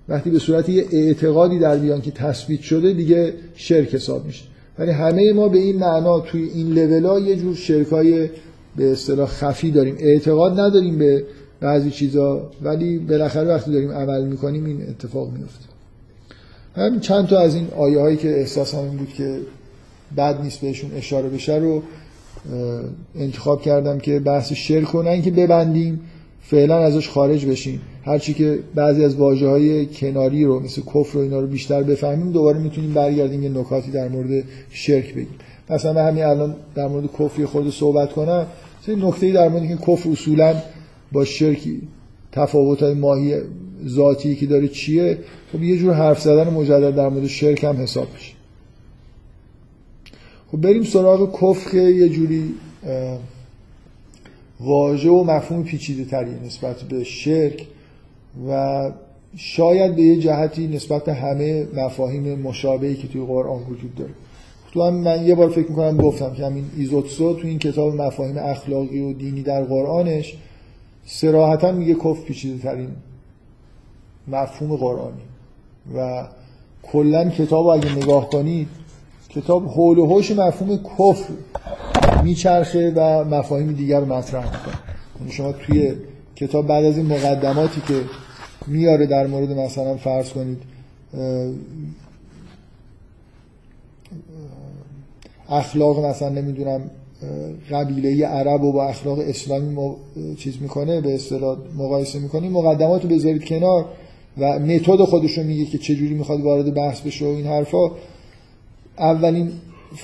[0.08, 4.44] وقتی به صورت یه اعتقادی در بیان که تثبیت شده دیگه شرک حساب میشه.
[4.78, 8.28] ولی همه ما به این معنا توی این لولا یه جور شرکای
[8.76, 9.96] به اصطلاح خفی داریم.
[9.98, 11.24] اعتقاد نداریم به
[11.60, 15.64] بعضی چیزا ولی بالاخره وقتی داریم عمل می‌کنیم این اتفاق میفته
[16.76, 19.40] همین چند تا از این آیه هایی که احساس این بود که
[20.16, 21.82] بد نیست بهشون اشاره بشه رو
[23.16, 26.00] انتخاب کردم که بحث شرک نه اینکه ببندیم.
[26.42, 27.80] فعلا ازش خارج بشیم.
[28.04, 32.32] هرچی که بعضی از واجه های کناری رو مثل کفر و اینا رو بیشتر بفهمیم
[32.32, 35.34] دوباره می‌تونیم برگردیم یه نکاتی در مورد شرک بگیم.
[35.70, 38.46] مثلا همین الان در مورد کفر خود صحبت کنم.
[38.88, 40.54] نکته در مورد که کفر اصولا
[41.12, 41.68] با شرک
[42.32, 43.36] تفاوت های ماهی
[43.86, 45.18] ذاتی که داره چیه؟
[45.52, 48.32] خب یه جور حرف زدن مجدد در مورد شرک هم حساب میشه.
[50.52, 52.54] خب بریم سراغ کفر یه جوری
[54.64, 57.66] واژه و مفهوم پیچیده تری نسبت به شرک
[58.48, 58.90] و
[59.36, 64.10] شاید به یه جهتی نسبت به همه مفاهیم مشابهی که توی قرآن وجود داره.
[64.72, 68.38] تو هم من یه بار فکر می‌کنم گفتم که همین ایزوتسو تو این کتاب مفاهیم
[68.38, 70.36] اخلاقی و دینی در قرآنش
[71.06, 72.88] سراحتا میگه کف پیچیده ترین
[74.28, 75.22] مفهوم قرآنی.
[75.96, 76.28] و
[76.82, 78.68] کلا کتاب اگه نگاه کنید
[79.28, 81.32] کتاب حول و حوش مفهوم کفر.
[82.22, 84.74] میچرخه و مفاهیم دیگر رو مطرح می‌کنه.
[85.20, 85.92] یعنی شما توی
[86.36, 87.94] کتاب بعد از این مقدماتی که
[88.66, 90.58] میاره در مورد مثلا فرض کنید
[95.48, 96.80] اخلاق مثلا نمی‌دونم
[97.70, 99.94] قبیله عرب و با اخلاق اسلامی
[100.38, 102.48] چیز می‌کنه به اصطلاح مقایسه می‌کنه.
[102.48, 103.84] مقدمات رو بذارید کنار
[104.38, 107.90] و متد خودش رو میگه که چجوری می‌خواد وارد بحث بشه و این حرفا.
[108.98, 109.52] اولین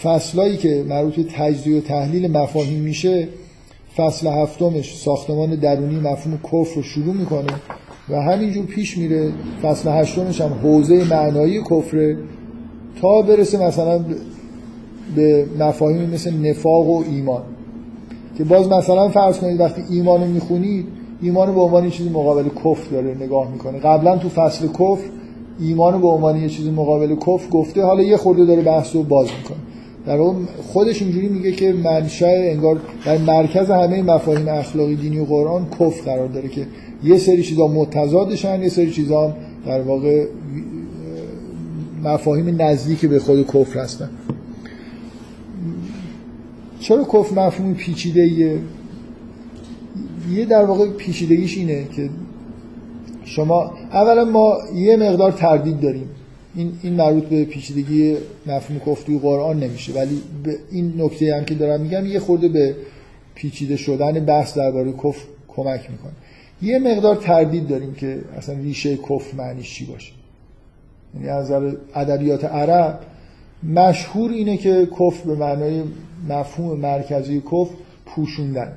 [0.03, 3.29] فصلایی که مربوط به تجزیه و تحلیل مفاهیم میشه
[3.97, 7.53] فصل هفتمش ساختمان درونی مفهوم کفر رو شروع می‌کنه
[8.09, 12.17] و همینجور پیش میره فصل هشتمش هم حوزه معنایی کفره
[13.01, 14.05] تا برسه مثلا
[15.17, 17.43] به مفاهیمی مثل نفاق و ایمان.
[18.39, 20.87] که باز مثلا فرض کنید وقتی ایمان رو می‌خونید
[21.23, 23.79] ایمان به عنوان یه چیزی مقابل کفر داره نگاه می‌کنه.
[23.79, 25.09] قبلا تو فصل کفر
[25.61, 29.29] ایمان به عنوان یه چیزی مقابل کفر گفته حالا یه خورده داره بحث رو باز
[29.39, 29.59] می‌کنه.
[30.09, 35.25] در اون خودش اینجوری میگه که منشأ انگار در مرکز همه مفاهیم اخلاقی دینی و
[35.25, 36.67] قرآن کفر قرار داره که
[37.05, 40.27] یه سری چیزا متضادشن یه سری چیزا در واقع
[42.05, 44.11] مفاهیم نزدیک به خود کفر هستن
[46.81, 48.59] چرا کفر مفهوم پیچیده ایه؟
[50.33, 52.11] یه در واقع پیچیدگیش اینه که
[53.25, 56.09] شما اولا ما یه مقدار تردید داریم
[56.59, 58.17] این این مربوط به پیچیدگی
[58.47, 59.93] مفهوم کفر قرآن نمیشه.
[59.93, 62.77] ولی به این نکته هم که دارم میگم یه خورده به
[63.35, 66.13] پیچیده شدن بحث درباره کفر کمک می‌کنه.
[66.63, 70.13] یه مقدار تردید داریم که اصلا ریشه کفر معنیش چی باشه.
[71.15, 71.51] یعنی از
[71.95, 73.01] ادبیات عرب
[73.63, 75.83] مشهور اینه که کفر به معنای
[76.29, 77.75] مفهوم مرکزی کفر
[78.07, 78.73] پوشوندن.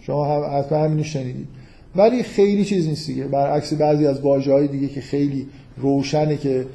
[0.00, 1.48] شما هم حتما همینو شنیدید.
[1.96, 3.24] ولی خیلی چیز نیست دیگه.
[3.24, 6.66] برعکس بعضی از واژه‌های دیگه که خیلی روشنه که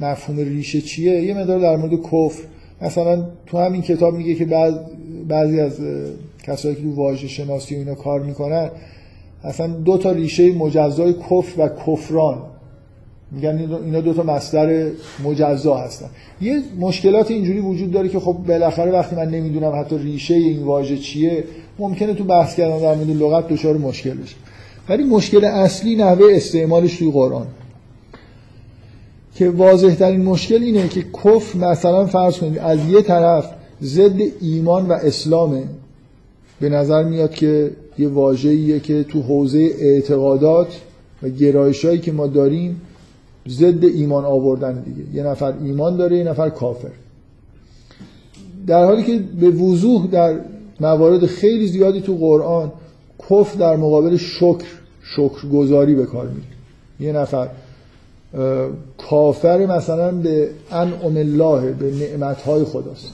[0.00, 1.22] مفهوم ریشه چیه.
[1.22, 2.42] یه مقدار در مورد کفر.
[2.82, 4.74] مثلا تو همین کتاب میگه که بعض
[5.28, 5.72] بعضی از
[6.42, 8.70] کسایی که تو واژه شناسی و اینا کار می‌کنن
[9.44, 12.38] اصلا دو تا ریشه مجزای کفر و کفران.
[13.32, 14.90] میگن اینا دو تا مصدر
[15.24, 16.06] مجزا هستن.
[16.40, 20.96] یه مشکلات اینجوری وجود داره که خب بالاخره وقتی من نمی‌دونم حتی ریشه این واژه
[20.96, 21.44] چیه
[21.78, 24.36] ممکنه تو بحث کردن در مورد لغت دچار مشکل بشه.
[24.88, 27.46] ولی مشکل اصلی نحوه استعمالش توی قرآن.
[29.36, 33.50] که واضح ترین مشکل اینه که کفر مثلا فرض کنید از یه طرف
[33.82, 35.62] ضد ایمان و اسلامه.
[36.60, 40.80] به نظر میاد که یه واژه‌ایه که تو حوزه اعتقادات
[41.22, 42.80] و گرایشایی که ما داریم
[43.48, 45.14] ضد ایمان آوردن دیگه.
[45.14, 46.92] یه نفر ایمان داره یه نفر کافر.
[48.66, 50.40] در حالی که به وضوح در
[50.80, 52.72] موارد خیلی زیادی تو قرآن
[53.30, 54.66] کفر در مقابل شکر
[55.16, 56.46] شکر گذاری به کار میره.
[57.00, 57.48] یه نفر
[58.98, 63.12] کافر مثلا به انعم الله به نعمتهای خداست.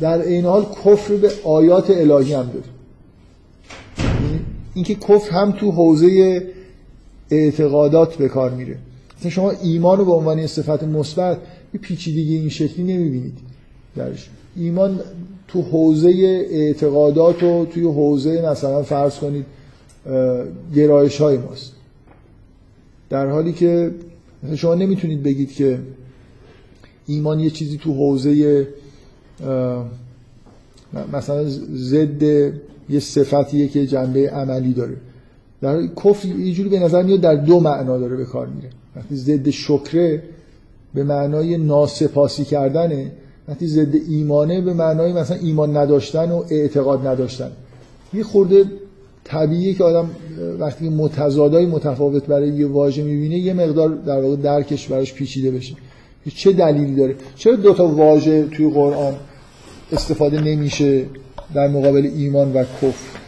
[0.00, 2.64] در این حال کفر به آیات الهی هم داره
[4.74, 6.42] اینکه کفر هم تو حوزه
[7.30, 8.78] اعتقادات به کار میره.
[9.18, 11.38] مثلا شما ایمان رو به عنوان صفت مثبت
[11.74, 13.38] یه پیچیدگی این شکلی نمی‌بینید.
[13.96, 15.00] درش ایمان
[15.48, 16.08] تو حوزه
[16.50, 19.46] اعتقادات و توی حوزه مثلا فرض کنید
[20.74, 21.72] گرایش های ماست.
[23.10, 23.94] در حالی که
[24.56, 25.78] شما نمی‌تونید بگید که
[27.06, 28.66] ایمان یه چیزی تو حوزه
[31.12, 32.22] مثلا ضد
[32.88, 34.96] یه صفتیه که جنبه عملی داره.
[35.60, 38.70] در کفر یه جوری به نظر میاد در دو معنا داره به کار میره.
[38.96, 40.22] وقتی ضد شکره
[40.94, 43.12] به معنای ناسپاسی کردنه
[43.48, 47.50] وقتی ضد ایمانه به معنای مثلا ایمان نداشتن و اعتقاد نداشتن.
[48.14, 48.64] یه خورده
[49.24, 50.10] طبیعیه که آدم
[50.58, 55.74] وقتی متضادای متفاوت برای یه واژه می‌بینه یه مقدار در واقع درکش براش پیچیده بشه.
[56.34, 59.14] چه دلیلی داره؟ چرا دو تا واژه توی قرآن
[59.92, 61.04] استفاده نمیشه
[61.54, 63.18] در مقابل ایمان و کفر؟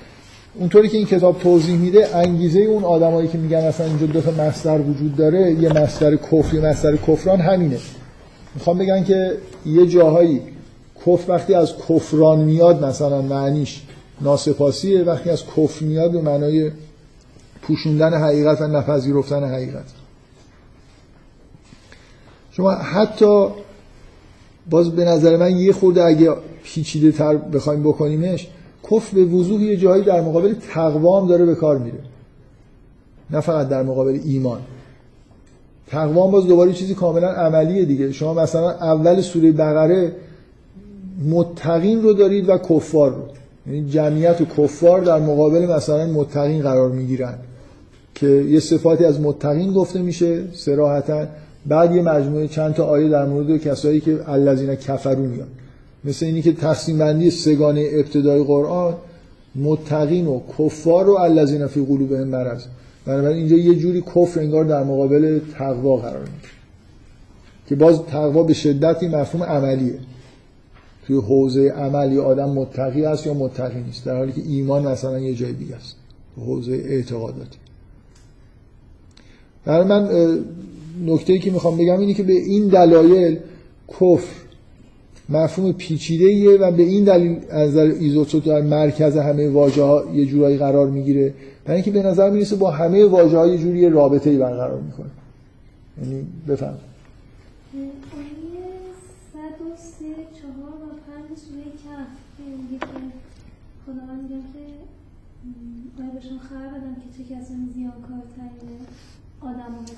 [0.55, 4.31] اونطوری که این کتاب توضیح میده انگیزه اون آدمایی که میگن مثلا اینجا دو تا
[4.31, 7.79] مصدر وجود داره یه مصدر کفر یه مصدر کفران همینه.
[8.55, 9.33] می‌خوام بگن که
[9.67, 10.41] یه جاهایی
[11.07, 13.83] کفر وقتی از کفران میاد مثلا معنیش
[14.21, 16.71] ناسپاسیه وقتی از کفر میاد به معنای
[17.63, 19.85] پوشوندن حقیقت و نپذیرفتن حقیقت.
[22.51, 23.49] شما حتی
[24.71, 28.49] باز به نظر من یه خورده اگه پیچیده تر بخوایم بکنیمش
[28.91, 31.99] کفر به وضوح یه جایی در مقابل تقوا هم داره به کار میره.
[33.31, 34.61] نه فقط در مقابل ایمان.
[35.87, 38.13] تقوا باز دوباره چیزی کاملا عملیه دیگه.
[38.13, 40.13] شما مثلا اول سوره بقره
[41.29, 43.23] متقین رو دارید و کفار رو.
[43.67, 47.35] یعنی جمعیت و کفار در مقابل مثلا متقین قرار می‌گیرن
[48.15, 51.27] که یه صفاتی از متقین گفته میشه سراحتا
[51.67, 55.49] بعد یه مجموعه چند تا آیه در مورد کسایی که الذین کفرو میاد
[56.05, 58.95] مثل اینی که تقسیم بندی سگانه ابتدای قرآن
[59.55, 62.65] متقین و کفار و الذین فی قلوبهم مرض.
[63.07, 66.53] بنابراین اینجا یه جوری کفر انگار در مقابل تقوا قرار می‌گیره.
[67.69, 69.99] که باز تقوا به شدتی مفهوم عملیه.
[71.07, 74.05] توی حوزه عمل یا آدم متقی است یا متقی نیست.
[74.05, 75.97] در حالی که ایمان مثلا یه جای دیگه است.
[76.37, 77.59] حوزه اعتقاداتی
[79.65, 80.09] در من
[81.07, 83.39] نکته ای که می‌خوام بگم اینه که به این دلایل
[83.89, 84.37] کفر
[85.29, 90.27] مفهوم پیچیده و به این دلیل از نظر ایزوتسو در مرکز همه واژه ها یه
[90.27, 91.35] جورایی قرار می‌گیره.
[91.65, 95.11] برای اینکه به نظر می‌رسه با همه واژه یه جوری رابطه ای برقرار می‌کنه.
[96.03, 96.75] یعنی بفهم.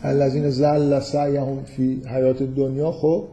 [0.05, 3.25] الذين زل سعيهم فی حیات دنیا خب؟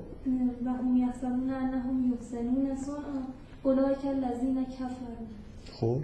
[0.66, 3.20] و هم یحسبون انهم یحسنون صنعا
[3.64, 5.26] اولئک الذین کفروا
[5.72, 5.98] خب.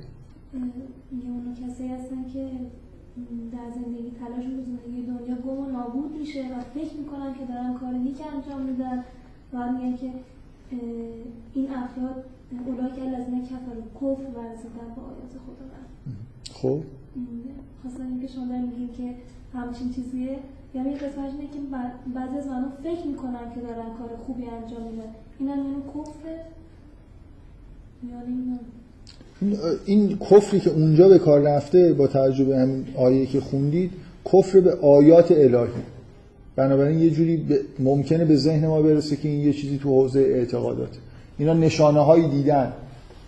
[1.12, 2.50] میگه اونا کسی هستن که
[3.52, 4.52] در زندگی تلاش رو
[5.18, 9.04] دنیا گم و نابود میشه و فکر می‌کنن که دارن کار نیک انجام میدن
[9.54, 10.10] و میگن که
[11.54, 12.24] این افراد
[12.68, 15.66] اولئک الذین کفروا کفر ورزیدن با آیات خدا
[16.54, 16.84] خب؟
[17.82, 19.16] خواستم اینکه شما میگین که
[19.54, 20.40] همچین چیزیه.
[20.76, 21.60] یعنی این قسمت اینه که
[22.16, 25.10] بعضی از منو فکر می‌کنن که دارن کار خوبی انجام میدن.
[25.40, 26.46] این هم یعنی کفره.
[29.86, 33.92] این کفری که اونجا به کار رفته با توجه به همین آیه که خوندید
[34.26, 35.82] کفر به آیات الهی.
[36.56, 37.46] بنابراین یه جوری
[37.80, 40.90] ممکنه به ذهن ما برسه که این یه چیزی تو حوزه اعتقادات
[41.38, 42.74] اینا نشانه هایی دیدن.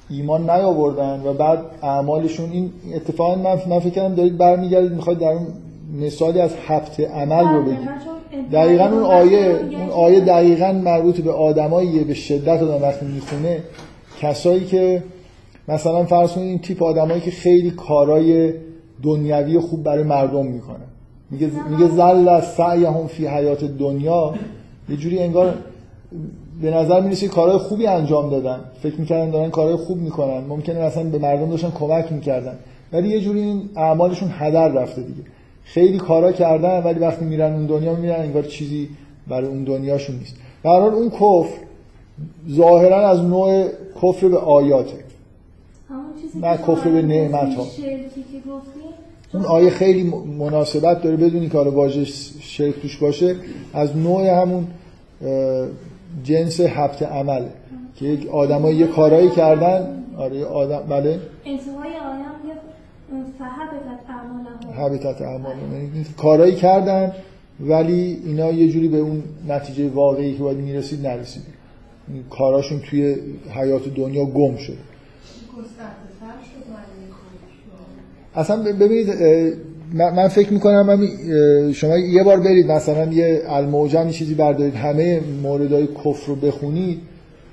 [0.09, 5.27] ایمان نیاوردن و بعد اعمالشون این اتفاقا من, من فکر کردم دارید برمیگردید می‌خواید در
[5.27, 5.47] اون
[6.01, 7.89] مثالی از حبت عمل رو بگید
[8.51, 13.59] دقیقا اون آیه اون آیه دقیقا مربوط به آدماییه به شدت آدم وقتی می‌خونه.
[14.21, 15.03] کسایی که
[15.67, 18.53] مثلا فرض کنید این تیپ آدمایی که خیلی کارای
[19.03, 20.92] دنیوی خوب برای مردم می‌کنن.
[21.33, 24.33] میگه میگه زل سعیهم فی حیات دنیا.
[24.89, 25.53] یه جوری انگار
[26.61, 28.59] به نظر می‌رسه کارهای خوبی انجام دادن.
[28.83, 30.39] فکر می‌کردن دارن کارهای خوب می‌کنن.
[30.49, 32.55] ممکنه اصلا به مردم داشتن کمک می‌کردن.
[32.93, 35.21] ولی یه جوری این اعمالشون هدر رفته دیگه.
[35.63, 38.89] خیلی کارا کردن ولی وقتی میرن اون دنیا میرن انگار چیزی
[39.27, 40.35] برای اون دنیاشون نیست.
[40.63, 41.57] به حال اون کفر
[42.49, 43.67] ظاهرا از نوع
[44.01, 45.03] کفر به آیاته.
[46.41, 47.63] نه کفر به نعمت ها.
[47.63, 48.82] که گفتید
[49.33, 50.03] اون آیه خیلی
[50.39, 52.05] مناسبت داره بدونی که حالا واژه
[52.41, 53.35] شرک توش باشه.
[53.73, 54.67] از نوع همون
[56.23, 57.49] جنس حبت عمله
[57.95, 60.03] که یک آدمایی یه کارایی کردن.
[60.17, 61.19] آره یه آدم بله.
[61.45, 62.33] انتهای اعمالهم.
[64.73, 65.53] حبتت اعمال
[66.17, 67.11] کارایی کردن
[67.59, 71.43] ولی اینا یه جوری به اون نتیجه واقعی که باید می‌رسید نرسید.
[72.07, 73.15] این کاراشون توی
[73.49, 74.77] حیات دنیا گم شد.
[78.35, 79.07] اصلا ببینید
[79.93, 81.07] من فکر می‌کنم من
[81.73, 87.01] شما یه بار برید مثلا یه الموجم یه چیزی بردارید همه موردهای کفر رو بخونید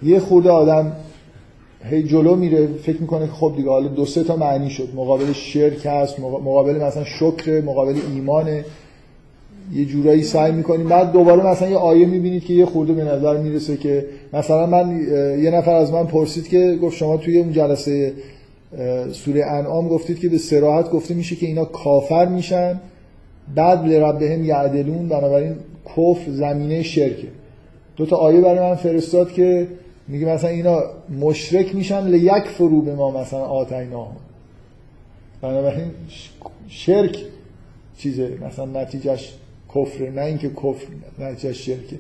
[0.02, 0.92] یه خورده آدم
[1.84, 5.32] هی جلو میره فکر می‌کنه که خب دیگه حالا دو سه تا معنی شد مقابل
[5.32, 8.64] شرک هست مقا- مقابل مثلا شکر مقابل ایمانه
[9.74, 13.36] یه جورایی سعی می‌کنیم بعد دوباره مثلا یه آیه می‌بینید که یه خورده به نظر
[13.36, 15.00] می‌رسه که مثلا من
[15.42, 18.12] یه نفر از من پرسید که گفت شما توی اون جلسه
[19.12, 22.80] سوره انعام گفتید که به سراحت گفته میشه که اینا کافر میشن.
[23.54, 25.54] بعد لربهم یعدلون بنابراین
[25.86, 27.28] کفر زمینه شرکه.
[27.96, 29.68] دو تا آیه برای من فرستاد که
[30.08, 30.82] میگه مثلا اینا
[31.20, 34.16] مشرک میشن لیک فرو به ما مثلا آتیناهم
[35.42, 35.90] بنابراین
[36.68, 37.18] شرک
[37.98, 39.34] چیزه مثلا نتیجهش
[39.74, 40.86] کفره نه اینکه کفر
[41.18, 41.98] نتیجهش شرکه.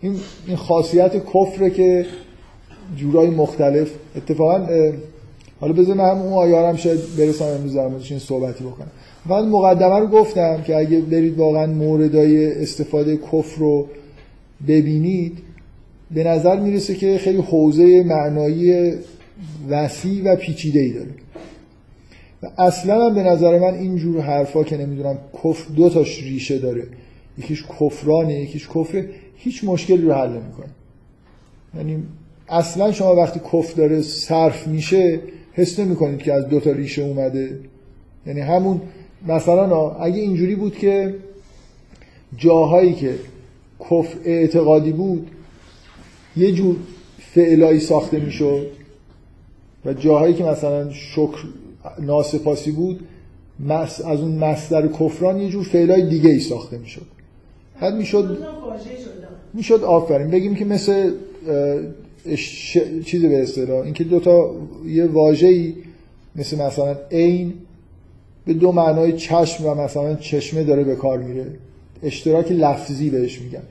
[0.00, 2.06] این این خاصیت کفره که
[2.96, 3.90] جورای مختلف.
[4.16, 4.66] اتفاقا
[5.60, 8.90] حالا بذار من اون آیه هم شاید برسم امروز در موردش این صحبتی بکنم.
[9.26, 13.86] من مقدمه رو گفتم که اگه برید واقعا موردای استفاده کفر رو
[14.68, 15.38] ببینید
[16.10, 18.92] به نظر می‌رسه که خیلی حوزه معنایی
[19.68, 21.10] وسیع و پیچیده ای داره.
[22.42, 26.58] و اصلا هم به نظر من این جور حرفا که نمی‌دونم کفر دو تاش ریشه
[26.58, 26.82] داره.
[27.38, 29.08] یکیش کفرانه یکیش کفره.
[29.36, 30.66] هیچ مشکلی رو حل نمی‌کنه.
[31.76, 32.02] یعنی
[32.48, 35.20] اصلا شما وقتی کفر داره صرف میشه
[35.56, 37.58] حس نمی‌کنید که از دو تا ریشه اومده؟
[38.26, 38.80] یعنی همون
[39.28, 41.14] مثلا اگه اینجوری بود که
[42.36, 43.14] جاهایی که
[43.80, 45.30] کفر اعتقادی بود
[46.36, 46.76] یه جور
[47.18, 48.66] فعلایی ساخته می‌شد
[49.84, 51.44] و جاهایی که مثلا شکر
[52.00, 53.00] ناسپاسی بود
[53.60, 57.06] مس از اون مصدر کفران یه جور فعلای دیگه ای ساخته می‌شد.
[57.80, 58.46] بعد می‌شد جدا.
[59.54, 60.30] می‌شد آفرین.
[60.30, 61.10] بگیم که مثل
[62.34, 62.78] ش...
[63.04, 64.50] چیز به اصطلاح اینکه دو تا
[64.86, 65.74] یه واژه‌ای
[66.36, 67.54] مثل مثلا عین
[68.46, 71.46] به دو معنای چشم و مثلا چشمه داره به کار میره.
[72.02, 73.62] اشتراک لفظی بهش میگن.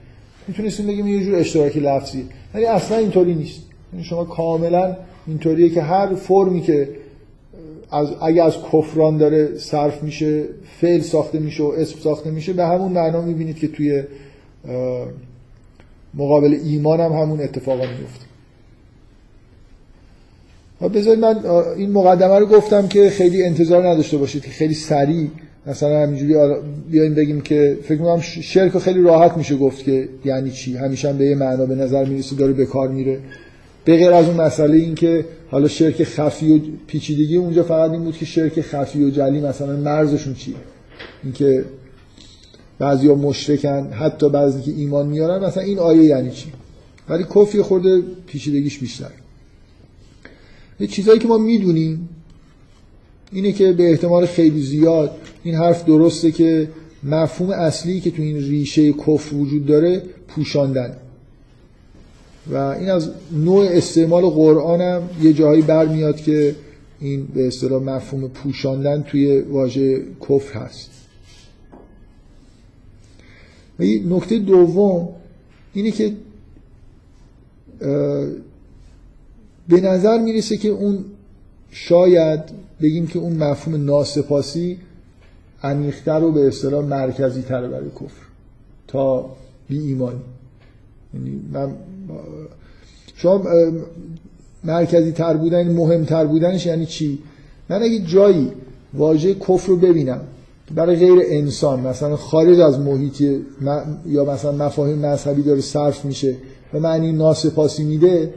[0.47, 2.25] می‌تونستیم بگیم یه جور اشتراک لفظی.
[2.53, 3.61] ولی اصلا اینطوری نیست.
[3.93, 4.97] یعنی شما کاملا
[5.27, 6.89] اینطوریه که هر فرمی که
[7.91, 10.43] از اگه از کفران داره صرف میشه
[10.81, 14.03] فعل ساخته میشه و اسم ساخته میشه به همون معنا می‌بینید که توی
[16.13, 18.25] مقابل ایمان هم همون اتفاقا میفته
[20.81, 21.45] بذارید من
[21.77, 25.27] این مقدمه رو گفتم که خیلی انتظار نداشته باشید که خیلی سریع
[25.67, 26.35] مثلا همینجوری
[26.89, 30.77] بیایم بگیم که فکر می‌کنم شرک خیلی راحت میشه گفت که یعنی چی.
[30.77, 33.19] همیشه هم به یه معنا به نظر می‌رسه داره به کار میره.
[33.85, 38.03] به غیر از اون مسئله این که حالا شرک خفی و پیچیدگی اونجا فقط این
[38.03, 40.55] بود که شرک خفی و جلی مثلا مرزشون چیه؟
[41.23, 41.65] اینکه
[42.79, 46.47] بعضیا مشرکن حتی بعضی که ایمان میارن مثلا این آیه یعنی چی؟
[47.09, 49.11] ولی کفر یه خورده پیچیدگیش بیشتر.
[50.79, 52.09] چیزایی که ما می‌دونیم.
[53.31, 55.11] اینه که به احتمال خیلی زیاد
[55.43, 56.69] این حرف درسته که
[57.03, 60.97] مفهوم اصلی که تو این ریشه کفر وجود داره پوشاندن.
[62.51, 66.55] و این از نوع استعمال قرآن هم یه جایی برمیاد که
[66.99, 70.89] این به اصطلاح مفهوم پوشاندن توی واژه کفر هست.
[73.79, 75.09] و یه نکته دوم
[75.73, 76.13] اینه که
[79.69, 81.05] به نظر می‌رسه که اون
[81.71, 82.39] شاید
[82.81, 84.77] بگیم که اون مفهوم ناسپاسی
[85.63, 88.25] عمیق‌تر و به اصطلاح مرکزی تر برای کفر
[88.87, 89.29] تا
[89.69, 90.19] بی ایمانی.
[91.13, 91.71] یعنی من
[93.15, 93.43] شما
[94.63, 97.19] مرکزی تر بودن مهمتر بودنش یعنی چی؟
[97.69, 98.51] من اگه جایی
[98.93, 100.21] واژه کفر رو ببینم
[100.75, 103.21] برای غیر انسان مثلا خارج از محیط
[104.05, 106.35] یا مثلا مفاهیم مذهبی داره صرف میشه
[106.73, 108.33] و معنی ناسپاسی میده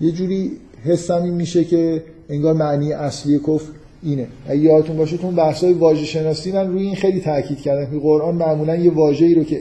[0.00, 0.52] یه جوری
[0.84, 3.72] حسم این میشه که انگار معنی اصلی کفر
[4.02, 4.26] اینه.
[4.48, 8.34] اگه یادتون باشه تو بحث‌های واژه شناسی من روی این خیلی تاکید کردم که قرآن
[8.34, 9.60] معمولا یه واژه‌ای رو که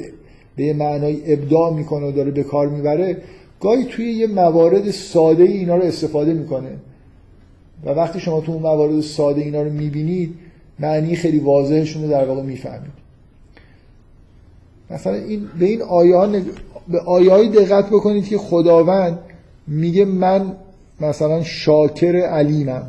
[0.55, 3.17] به یه معنای ابداع می‌کنه و داره به کار می‌بره
[3.61, 6.69] گاهی توی یه موارد ساده اینا رو استفاده می‌کنه.
[7.85, 10.33] و وقتی شما تو اون موارد ساده اینا رو می‌بینید
[10.79, 12.91] معنی خیلی واضحشون رو در واقع می‌فهمید.
[14.89, 16.43] مثلا این به این آیه ها نگ...
[16.87, 19.19] به آیه دقت بکنید که خداوند
[19.67, 20.55] میگه من
[21.01, 22.83] مثلا شاکر علیمم.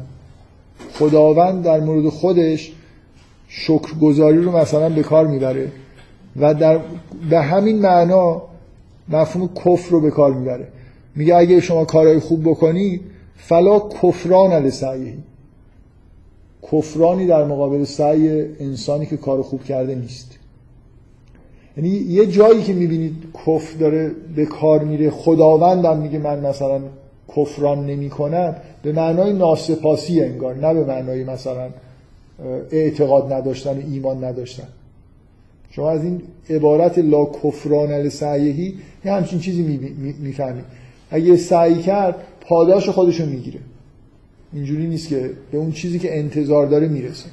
[0.93, 2.72] خداوند در مورد خودش
[3.49, 5.72] شکرگزاری رو مثلا به کار می‌بره
[6.37, 6.81] و در
[7.31, 8.43] به همین معنا
[9.09, 10.68] مفهوم کفر رو به کار می‌بره.
[11.16, 13.01] میگه اگه شما کارهای خوب بکنید
[13.37, 15.14] فلا کفران علی سعیه.
[16.72, 18.29] کفرانی در مقابل سعی
[18.61, 20.38] انسانی که کار خوب کرده نیست.
[21.79, 23.14] یعنی یه جایی که می‌بینید
[23.47, 26.81] کفر داره به کار میره خداوندم میگه من مثلا
[27.37, 31.70] کفران نمی کنم به معنای ناسپاسی انگار نه به معنای مثلا
[32.70, 34.68] اعتقاد نداشتن و ایمان نداشتن.
[35.70, 38.74] شما از این عبارت لا کفران لسعیهی
[39.05, 39.62] یه همچین چیزی
[40.20, 40.64] می‌فهمید.
[41.11, 43.61] اگه سعی کرد پاداش خودشو می‌گیره.
[44.53, 47.29] اینجوری نیست که به اون چیزی که انتظار داره می‌رسه.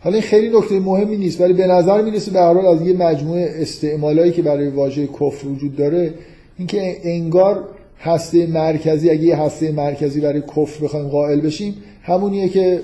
[0.00, 3.54] حالا این خیلی نکته مهمی نیست ولی به نظر می‌رسه به هر از یه مجموعه
[3.58, 6.14] استعمالایی که برای واژه کفر وجود داره
[6.58, 7.64] اینکه انگار
[8.00, 12.80] هسته مرکزی اگه یه هسته مرکزی برای کفر بخوایم قائل بشیم همونیه که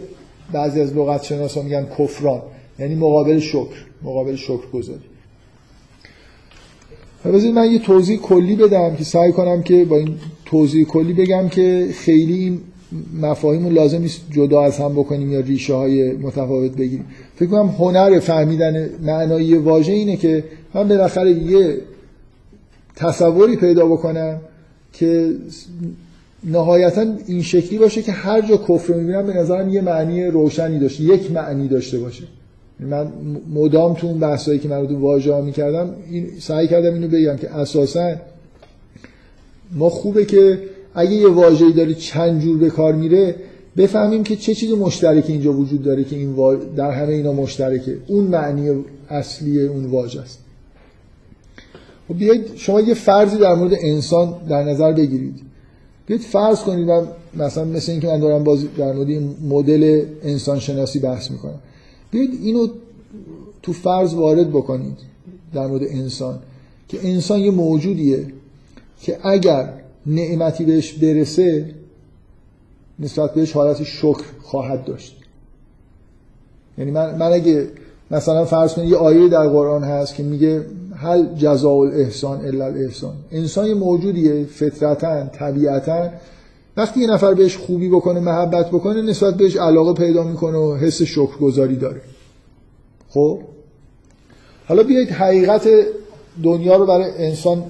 [0.52, 2.42] بعضی از لغت شناسا میگن کفران
[2.78, 5.00] یعنی مقابل شکر مقابل شکر گذاری
[7.24, 11.48] بذارید من یه توضیح کلی بدم که سعی کنم که با این توضیح کلی بگم
[11.48, 12.60] که خیلی این
[13.22, 17.04] مفاهیم لازم نیست جدا از هم بکنیم یا ریشه های متفاوت بگیریم.
[17.36, 21.76] فکر کنم هنر فهمیدن معنای واژه اینه که من بالاخره یه
[22.96, 24.40] تصوری پیدا بکنم
[24.92, 25.32] که
[26.44, 31.02] نهایتا این شکلی باشه که هر جا کفر می‌بینم به نظرم یه معنی روشنی داشته
[31.02, 32.24] یک معنی داشته باشه.
[32.80, 33.06] من
[33.54, 37.36] مدام تو اون بحثایی که من رو واژه ها می‌کردم این سعی کردم اینو بگم
[37.36, 38.14] که اساسا
[39.74, 40.58] ما خوبه که
[40.94, 43.36] اگه یه واژه‌ای داره چند جور به کار میره
[43.76, 47.98] بفهمیم که چه چیز مشترکی اینجا وجود داره که این در همه اینا مشترکه.
[48.06, 50.38] اون معنی اصلی اون واژه است.
[52.08, 55.40] خب بیایید شما یه فرضی در مورد انسان در نظر بگیرید.
[56.06, 60.58] بیایید فرض کنید من مثلا مثل اینکه من دارم باز در مورد این مدل انسان
[60.58, 61.58] شناسی بحث می‌کنم.
[62.10, 62.66] بیایید اینو
[63.62, 64.98] تو فرض وارد بکنید
[65.54, 66.38] در مورد انسان.
[66.88, 68.26] که انسان یه موجودیه
[69.00, 71.74] که اگر نعمتی بهش برسه
[72.98, 75.16] نسبت بهش حالت شکر خواهد داشت.
[76.78, 77.68] یعنی من, من اگه
[78.10, 83.14] مثلا فرض کنید یه آیه در قرآن هست که میگه هل جزاء الاحسان الا الاحسان.
[83.32, 86.10] انسان یه موجودیه فطرتا طبیعتا.
[86.76, 91.02] وقتی یه نفر بهش خوبی بکنه محبت بکنه نسبت بهش علاقه پیدا می‌کنه و حس
[91.02, 92.00] شکرگزاری داره.
[93.08, 93.38] خب؟
[94.68, 95.68] حالا بیایید حقیقت
[96.42, 97.64] دنیا رو برای انسان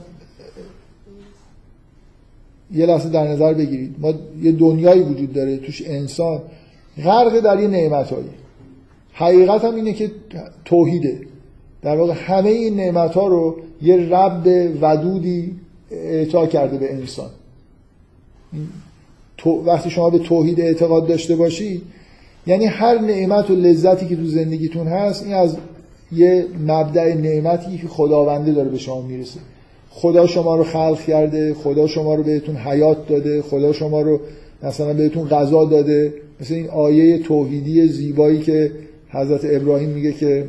[2.74, 3.94] یه لحظه در نظر بگیرید.
[3.98, 4.12] ما
[4.42, 6.42] یه دنیایی وجود داره توش انسان.
[7.04, 8.30] غرق در یه نعمتهایی.
[9.12, 10.10] حقیقت هم اینه که
[10.64, 11.20] توحیده.
[11.82, 14.46] در واقع همه این نعمت ها رو یه رب
[14.80, 15.54] ودودی
[15.90, 17.30] اعطا کرده به انسان.
[19.36, 21.82] تو وقتی شما به توحید اعتقاد داشته باشی
[22.46, 25.56] یعنی هر نعمت و لذتی که تو زندگیتون هست این از
[26.12, 29.40] یه مبدع نعمتی که خداونده داره به شما می‌رسه.
[29.94, 34.20] خدا شما رو خلق کرده خدا شما رو بهتون حیات داده خدا شما رو
[34.62, 36.14] مثلا بهتون غذا داده.
[36.40, 38.72] مثل این آیه توحیدی زیبایی که
[39.08, 40.44] حضرت ابراهیم میگه که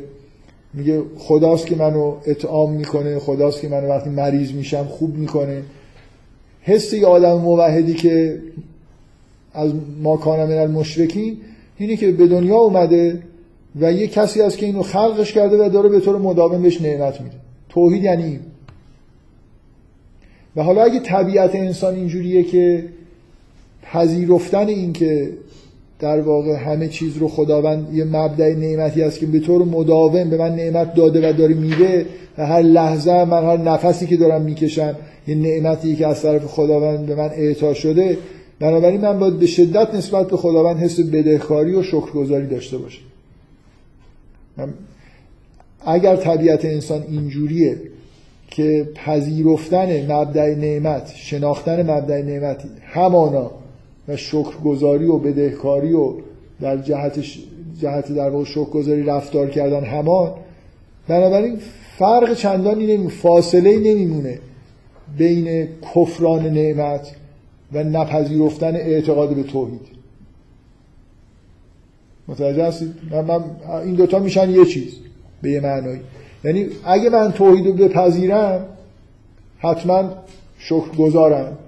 [0.74, 5.62] میگه خداست که منو اطعام می‌کنه خداست که منو وقتی مریض میشم خوب می‌کنه.
[6.60, 8.38] حس یه آدم موحدی که
[9.52, 9.72] از
[10.02, 11.36] ما کان من المشرکین
[11.78, 13.22] اینه که به دنیا اومده
[13.80, 17.20] و یه کسی هست که اینو خلقش کرده و داره به طور مداوم بهش نعمت
[17.20, 17.36] میده.
[17.68, 18.40] توحید یعنی
[20.56, 22.84] و حالا اگه طبیعت انسان اینجوریه که
[23.82, 25.30] پذیرفتن این که
[25.98, 30.36] در واقع همه چیز رو خداوند یه مبدع نعمتی است که به طور مداوم به
[30.36, 32.06] من نعمت داده و داره میده
[32.38, 34.96] و هر لحظه من هر نفسی که دارم می‌کشم
[35.26, 38.18] یه نعمتی که از طرف خداوند به من اعطا شده
[38.60, 43.02] بنابراین من باید به شدت نسبت به خداوند حس بدهکاری و شکرگزاری داشته باشم.
[45.86, 47.76] اگر طبیعت انسان اینجوریه
[48.54, 53.50] که پذیرفتن مبدع نعمت شناختن مبدع نعمت همانا
[54.08, 56.12] و شکرگزاری و بدهکاری و
[56.60, 57.44] در جهتش
[57.80, 60.32] جهت در واقع شکرگزاری رفتار کردن همان
[61.08, 61.58] بنابراین
[61.98, 64.38] فرق چندانی نمی فاصله نمیمونه
[65.18, 67.16] بین کفران نعمت
[67.72, 69.80] و نپذیرفتن اعتقاد به توحید.
[72.28, 73.44] متوجه هستید؟ من, من
[73.84, 74.94] این دوتا میشن یه چیز
[75.42, 76.00] به یه معنایی.
[76.44, 78.64] یعنی اگه من توحید رو بپذیرم
[79.58, 80.04] حتما
[80.58, 81.58] شکر گذارم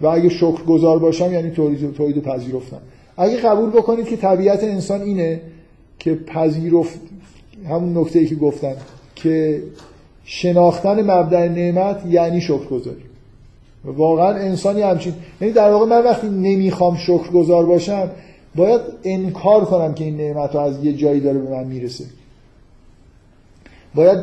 [0.00, 2.80] و اگه شکر گذار باشم یعنی توحید رو پذیرفتم.
[3.16, 5.40] اگه قبول بکنید که طبیعت انسان اینه
[5.98, 7.00] که پذیرفت
[7.68, 8.74] همون نکته ای که گفتم
[9.14, 9.62] که
[10.24, 13.02] شناختن مبدع نعمت یعنی شکر گذاری
[13.84, 18.10] واقعا انسانی همچین یعنی در واقع من وقتی نمی‌خوام شکر گذار باشم
[18.54, 22.04] باید انکار کنم که این نعمت رو از یه جایی داره به من می‌رسه.
[23.94, 24.18] باید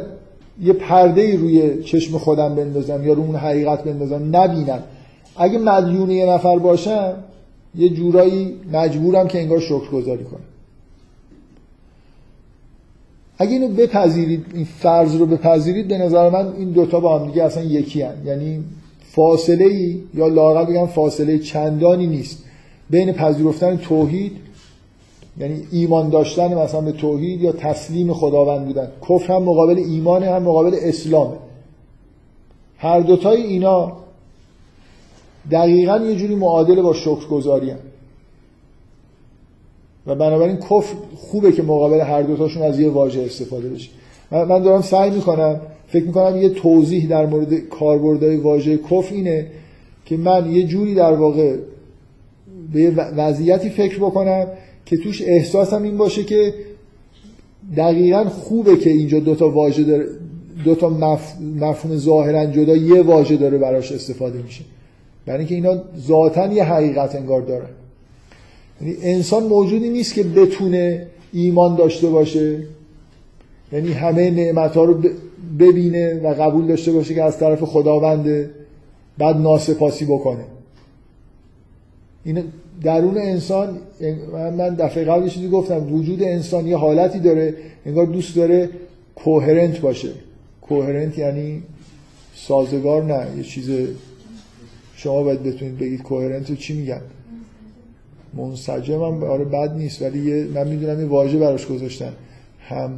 [0.62, 4.84] یه پرده روی چشم خودم بندازم یا رو اون حقیقت بندازم نبینم
[5.38, 7.14] اگه مدیون یه نفر باشم
[7.76, 10.40] یه جورایی مجبورم که انگار شکر گذاری کنم
[13.38, 17.44] اگه اینو بپذیرید این فرض رو بپذیرید به نظر من این دوتا با هم دیگه
[17.44, 18.14] اصلا یکی هن.
[18.26, 18.64] یعنی
[19.04, 22.44] فاصله ای یا لاغر بگم فاصله چندانی نیست
[22.90, 24.32] بین پذیرفتن توحید
[25.40, 28.92] یعنی ایمان داشتن مثلا به توحید یا تسلیم خداوند بودن.
[29.10, 31.36] کفر هم مقابل ایمان هم مقابل اسلامه
[32.78, 33.92] هر دوتای اینا
[35.52, 37.78] دقیقا یه جوری معادل با شکرگزاری هم.
[40.08, 43.90] و بنابراین کفر خوبه که مقابل هر دوتاشون از یه واژه استفاده بشه.
[44.32, 49.48] من دارم سعی می‌کنم فکر می‌کنم یه توضیح در مورد کاربردهای واژه کفر اینه
[50.06, 51.58] که من یه جوری در واقع
[52.74, 54.48] به وضعیتی فکر بکنم
[54.90, 56.54] که توش احساسم این باشه که
[57.78, 60.08] دقیقا خوبه که اینجا دوتا واژه داره
[60.66, 61.34] دوتا مف...
[61.60, 64.64] مفهوم ظاهرا جدا یه واژه داره براش استفاده میشه.
[65.26, 67.70] برای اینکه اینا ذاتا یه حقیقت انگار دارن.
[68.82, 72.64] یعنی انسان موجودی نیست که بتونه ایمان داشته باشه.
[73.74, 75.04] یعنی همه نعمت ها رو
[75.60, 78.50] ببینه و قبول داشته باشه که از طرف خداونده
[79.18, 80.46] بعد ناسپاسی بکنه.
[82.24, 82.44] این
[82.84, 83.78] درون انسان
[84.32, 87.54] من دفعه قبل چیزی گفتم وجود انسان یه حالتی داره
[87.86, 88.70] انگار دوست داره
[89.16, 90.10] کوهرنت باشه.
[90.62, 91.64] کوهرنت یعنی
[92.36, 93.70] سازگار نه یه چیز
[94.96, 97.02] شما باید بتونید بگید کوهرنت رو چی میگن.
[98.34, 102.14] منسجم هم آره بد نیست ولی یه من می‌دونم یه واژه براش گذاشتن.
[102.60, 102.92] هم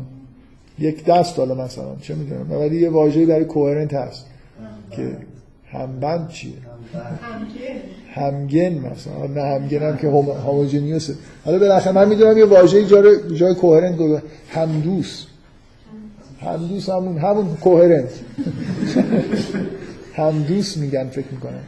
[0.80, 4.26] یک دست حالا مثلا چه می‌دونم ولی یه واژه برای کوهرنت هست
[4.92, 5.18] که
[5.72, 6.54] همبند چیه؟
[8.14, 8.74] همگن.
[8.74, 9.28] مثلا.
[9.28, 11.16] نه همگن هم که هوموجینیوسه
[11.46, 15.26] حالا بالاخره من می‌دونم یه واژه جای جای کوهرنت گذاشتن همدوس
[16.42, 18.10] همدوس همون همون کوهرنت
[20.14, 21.64] همدوس میگن فکر می‌کنم.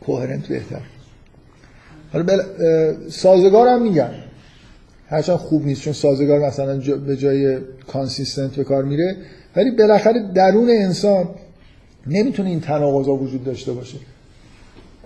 [0.00, 0.80] کوهرنت بهتر.
[2.12, 2.42] حالا بل...
[3.08, 4.14] سازگار هم میگن.
[5.08, 7.58] هرچند خوب نیست چون سازگار مثلا به جای
[7.92, 9.16] کانسیستنت به کار میره.
[9.56, 11.28] ولی بالاخره درون انسان
[12.06, 13.98] نمی‌تونه این تناقضا وجود داشته باشه.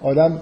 [0.02, 0.40] آدم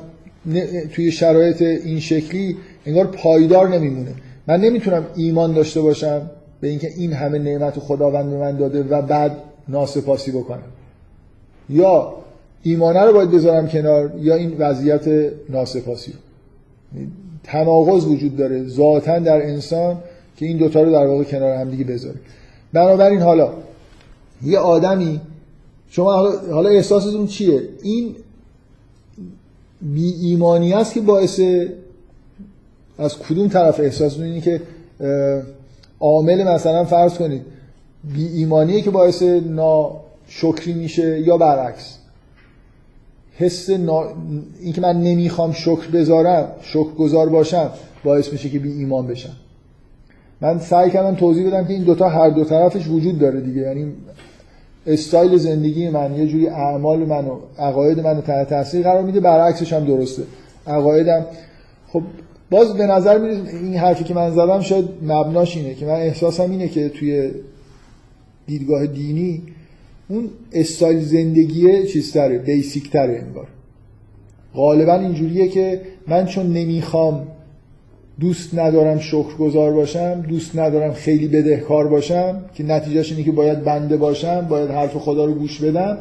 [0.92, 4.14] توی شرایط این شکلی انگار پایدار نمیمونه.
[4.46, 6.30] من نمی‌تونم ایمان داشته باشم
[6.60, 9.36] به اینکه این همه نعمت خداوند به من داده و بعد
[9.68, 10.62] ناسپاسی بکنم.
[11.70, 12.14] یا
[12.62, 16.12] ایمانه رو باید بذارم کنار یا این وضعیت ناسپاسی.
[16.12, 17.00] رو
[17.44, 19.98] تناقض وجود داره ذاتا در انسان
[20.36, 22.16] که این دوتا رو در واقع کنار هم دیگه بذاره.
[22.72, 23.52] بنابراین حالا
[24.42, 25.20] یه آدمی
[25.88, 26.12] شما
[26.52, 28.14] حالا احساستون چیه؟ این
[29.80, 31.40] بی ایمانی است که باعث
[32.98, 34.62] از کدوم طرف احساستون اینه که
[36.00, 37.42] عامل مثلا فرض کنید
[38.14, 41.98] بی ایمانیه که باعث ناشکری میشه یا برعکس؟
[43.36, 44.04] حس نا...
[44.60, 47.70] اینکه من نمی‌خوام شکر بذارم شکر گذار باشم
[48.04, 49.36] باعث میشه که بی ایمان بشم.
[50.40, 53.60] من سعی کردم توضیح بدم که این دوتا هر دو طرفش وجود داره دیگه.
[53.60, 53.92] یعنی
[54.86, 59.72] استایل زندگی من یه جوری اعمال من و عقاید من تحت تاثیر قرار میده برعکسش
[59.72, 60.22] هم درسته.
[60.66, 61.26] عقایدم
[61.88, 62.02] خب
[62.50, 66.50] باز به نظر میاد این حرفی که من زدم شاید مبناش اینه که من احساسم
[66.50, 67.30] اینه که توی
[68.46, 69.42] دیدگاه دینی
[70.08, 73.46] اون استایل زندگی چیزتره بیسیک تره انگار.
[74.54, 77.26] غالبا اینجوریه که من چون نمی‌خوام
[78.20, 83.96] دوست ندارم شکرگزار باشم دوست ندارم خیلی بدهکار باشم که نتیجهش اینه که باید بنده
[83.96, 85.98] باشم باید حرف خدا رو گوش بدم.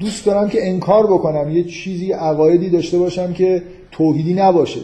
[0.00, 4.80] دوست دارم که انکار بکنم یه چیزی عقایدی داشته باشم که توحیدی نباشه.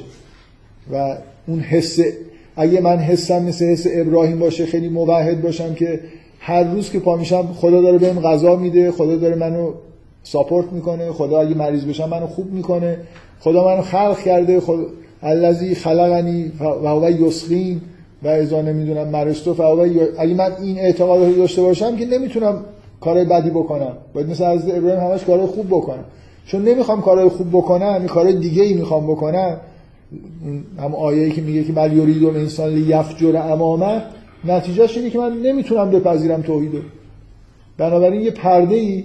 [0.92, 1.98] و اون حس
[2.56, 6.00] اگه من حسم مثل حس ابراهیم باشه خیلی موحد باشم که
[6.38, 9.72] هر روز که پا میشم خدا داره بهم غذا میده خدا داره منو
[10.22, 12.96] ساپورت می‌کنه خدا اگه مریض بشم منو خوب می‌کنه
[13.40, 14.84] خدا منو خلق کرده خدا
[15.22, 17.80] الذی خلقنی و هو یسقین.
[18.22, 22.64] و اذا نمی‌دونم مرستو فهو اگه من این اعتقاد رو داشته باشم که نمی‌تونم
[23.00, 23.92] کار بدی بکنم.
[24.14, 26.04] باید مثل از ابراهیم همش کار خوب بکنم.
[26.46, 29.56] چون نمی‌خوام کارهای خوب بکنم این کارهای دیگه ای می‌خوام بکنم.
[30.78, 34.02] هم آیه‌ای که میگه که بل یرید انسان لیفجر امامه
[34.44, 36.78] نتیجهش اینه که من نمی‌تونم بپذیرم توحیدو
[37.78, 39.04] بنابراین یه پرده ای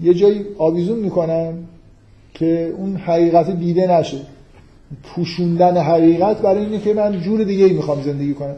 [0.00, 1.52] یه جایی آویزون می‌کنم
[2.34, 4.18] که اون حقیقت دیده نشه.
[5.02, 8.56] پوشوندن حقیقت برای اینه که من جور دیگه ای می‌خوام زندگی کنم.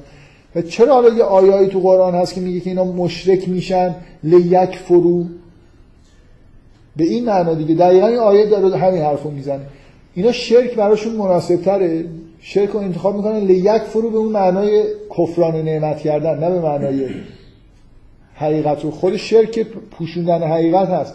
[0.55, 5.25] و چرا حالا یه آیایی تو قرآن هست که میگه که اینا مشرک میشن؟ لیکفروا.
[6.97, 7.75] به این معنا دیگه.
[7.75, 9.61] دقیقا این آیه داره همین حرفو می‌زنه.
[10.15, 12.05] اینا شرک براشون مناسب تره
[12.41, 14.85] شرک رو انتخاب می‌کنن لیکفروا به اون معنای
[15.19, 17.09] کفران نعمت کردن نه به معنای
[18.35, 18.91] حقیقت رو.
[18.91, 21.15] خود شرک پوشوندن حقیقت هست.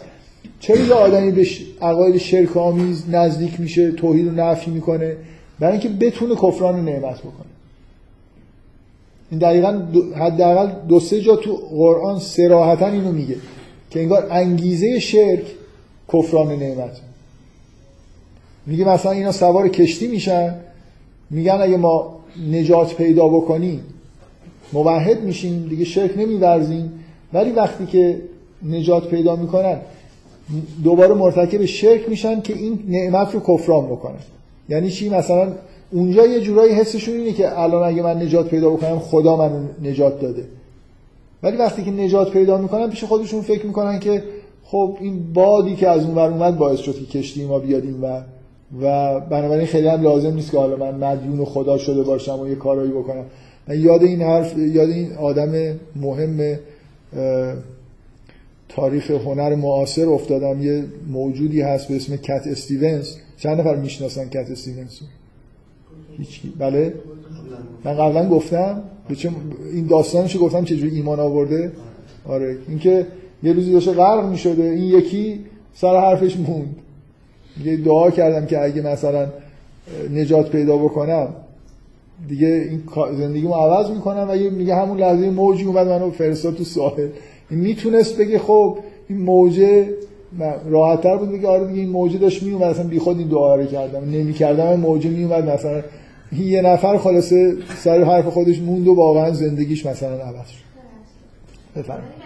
[0.62, 1.46] چرا یه آدمی به
[1.80, 5.16] عقاید شرک آمیز نزدیک میشه توحید رو نفی می‌کنه؟
[5.60, 7.52] برای اینکه بتونه کفران نعمت بکنه.
[9.30, 9.82] این دقیقا
[10.16, 13.36] حداقل دو سه جا تو قرآن سراحتا اینو میگه
[13.90, 15.44] که انگار انگیزه شرک
[16.12, 17.00] کفران نعمت
[18.66, 20.54] میگه مثلا اینا سوار کشتی میشن
[21.30, 23.80] میگن اگه ما نجات پیدا بکنیم
[24.72, 26.92] موحد میشیم دیگه شرک نمیورزیم.
[27.32, 28.20] ولی وقتی که
[28.62, 29.76] نجات پیدا می‌کنن
[30.84, 34.18] دوباره مرتکب شرک میشن که این نعمت رو کفران بکنن
[34.68, 35.52] یعنی چی؟ مثلا
[35.92, 40.20] اونجا یه جورایی حسشون اینه که الان اگه من نجات پیدا بکنم خدا من نجات
[40.20, 40.44] داده.
[41.42, 44.22] ولی وقتی که نجات پیدا می‌کنن پیش خودشون فکر می‌کنن که
[44.64, 48.22] خب این بادی که از اون ور اومد باعث شد که کشتی ما بیادیم و
[48.82, 52.54] و بنابراین خیلی هم لازم نیست که حالا من مدیون خدا شده باشم و یه
[52.54, 53.24] کارایی بکنم.
[53.68, 56.58] من یاد این حرف یاد این آدم مهم
[58.76, 60.62] تاریخ هنر معاصر افتادم.
[60.62, 63.16] یه موجودی هست به اسم کت استیونز.
[63.36, 65.00] چند نفر می‌شناسن کت استیونز؟
[66.18, 66.94] هیچ بله؟
[67.84, 68.82] من قبلا گفتم.
[69.72, 71.72] این داستانشو گفتم چجوری ایمان آورده؟
[72.26, 72.56] آره.
[72.68, 73.06] اینکه
[73.42, 74.62] یه روزی داشته غرق می‌شده.
[74.62, 75.40] این یکی
[75.74, 76.76] سر حرفش موند.
[77.64, 79.28] یه دعا کردم که اگه مثلا
[80.14, 81.28] نجات پیدا بکنم.
[82.28, 82.82] دیگه این
[83.18, 87.08] زندگیمو عوض می‌کنم و میگه همون لحظه موجی اومد منو فرستاد تو ساحل.
[87.56, 88.78] می‌تونست بگه خب
[89.08, 89.88] این موجه
[90.66, 94.04] راحتتر بود بگه آره دیگه این موجه داشت میومد اصلا بیخود این دعا رو کردم.
[94.04, 95.82] نمی‌کردم این موجه میومد مثلا
[96.32, 100.62] یه نفر خلاصه سر حرف خودش موند و واقعا زندگیش مثلا عوض شد.
[101.76, 102.22] بفرمایید.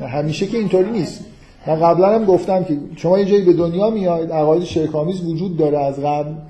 [0.00, 1.24] همیشه که اینطوری نیست.
[1.66, 5.78] من قبلا هم گفتم که شما یه جایی به دنیا میاید عقاید شرکامیز وجود داره
[5.78, 6.40] از قبل نه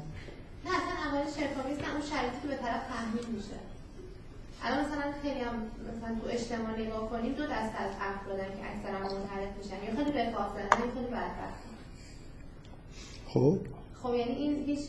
[0.65, 3.57] اصلا عقاید شرکامیز نه اون شرایطی که به طرف تحمیل میشه
[4.65, 5.57] الان مثلا خیلی هم
[5.89, 9.79] مثلا تو اجتماع نگاه کنیم دو دسته از افرادن که اکثرا منحرف میشن.
[9.85, 11.63] یا خیلی به فاصله یا خیلی بدبخت
[13.33, 13.59] خب؟
[14.03, 14.81] خب یعنی این هیچ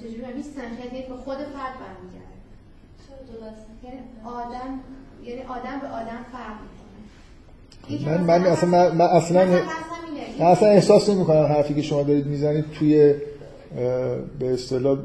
[0.00, 2.36] چجوری هیچ سنخیتی به خود فرد برمیگرده.
[3.82, 4.80] یعنی آدم
[5.24, 6.56] یعنی آدم به آدم فرق
[8.06, 9.44] من من اصلا من, اصلا
[10.38, 13.14] من اصلا احساس نمی کنم حرفی که شما دارید می‌زنید توی
[14.38, 14.98] به اصطلاح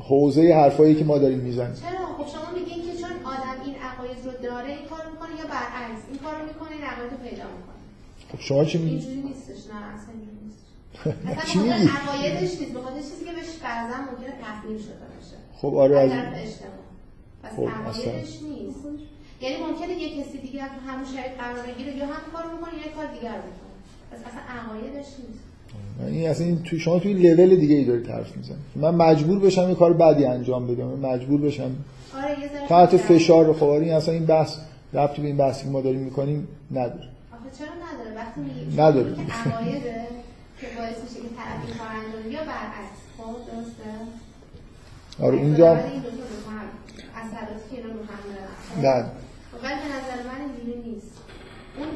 [0.00, 1.74] حوزه حرفایی که ما داریم می‌زنیم.
[1.74, 5.46] چرا خب شما میگین که چون آدم این عقاید رو داره این کارو می‌کنه یا
[5.46, 7.82] برعکس این کارو می‌کنه رو پیدا می‌کنه
[8.30, 10.62] خب شما چی میگید اینجوری نیستش نه اصلا اینجوری نیست
[11.52, 15.36] چی میگی؟ عقایدش نیست به خاطر چیزی که بهش فرضاً ممکنه تحمیل شده باشه.
[15.60, 16.10] خب آره از
[17.42, 18.84] پس خب عقایدش نیست.
[19.40, 22.92] یعنی ممکنه یه کسی دیگه تو همون شرایط قرار بگیره یا هم کارو می‌کنه یا
[22.96, 23.74] کار دیگر می‌کنه.
[24.10, 25.44] پس اصلا عقایدش نیست.
[26.06, 28.60] این اصلا این تو شما توی لول دیگه ای دارید حرف می‌زنید.
[28.76, 31.76] من مجبور بشم یه کار بدی انجام بدم مجبور بشم
[32.16, 34.56] آره یه ذره تحت فشار خب این اصلا این بحث
[34.92, 37.08] ربطی به این بحثی که ما داریم می‌کنیم نداره.
[37.32, 39.14] آخه چرا نداره؟ وقتی میگی نداره.
[40.60, 42.98] که باعث میشه که طرف این کار انجام یا برعکس.
[43.18, 43.90] خب درسته؟
[45.22, 48.96] آره اینجا اثراتی که اینا رو هم دارن.
[48.96, 49.10] نه
[49.62, 51.12] ولی به نظر من اینجوری نیست.
[51.78, 51.88] اون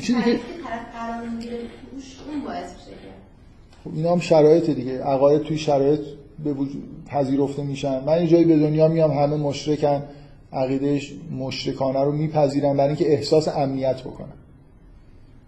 [0.00, 1.58] چیزی که طرف قرار می‌گیره
[1.90, 2.96] توش اون باعث میشه
[3.84, 5.04] خب اینا هم شرایط دیگه.
[5.04, 6.00] عقاید توی شرایط
[6.44, 8.04] به وجود پذیرفته میشن.
[8.04, 10.02] من یه جایی به دنیا میام همه مشرکن.
[10.52, 14.32] عقیدهش مشرکانه رو میپذیرن برای اینکه احساس امنیت بکنن.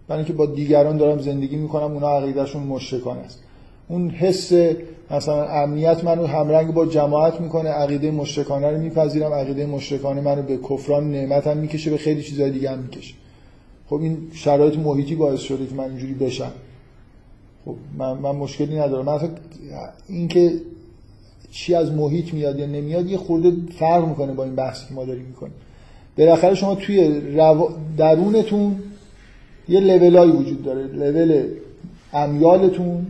[0.07, 3.39] برای اینکه با دیگران دارم زندگی می‌کنم اونا عقیدهشون مشرکانه است.
[3.87, 4.53] اون حس
[5.11, 10.57] مثلا امنیت منو همرنگ با جماعت می‌کنه عقیده مشرکانه رو میپذیرم عقیده مشرکانه منو به
[10.57, 13.13] کفران نعمت هم می‌کشه به خیلی چیزای دیگه هم می‌کشه.
[13.89, 16.51] خب این شرایط محیطی باعث شده که من اینجوری بشم.
[17.65, 19.05] خب من, من مشکلی ندارم.
[19.05, 19.29] من
[20.09, 20.53] اینکه
[21.53, 25.05] چی از محیط میاد یا نمیاد یه خورده فرق می‌کنه با این بحثی که ما
[25.05, 25.53] داریم می‌کنیم.
[26.17, 27.71] بالاخره شما توی رو...
[27.97, 28.79] درونتون
[29.69, 30.83] یه لولایی وجود داره.
[30.87, 31.43] لول
[32.13, 33.07] امیالتون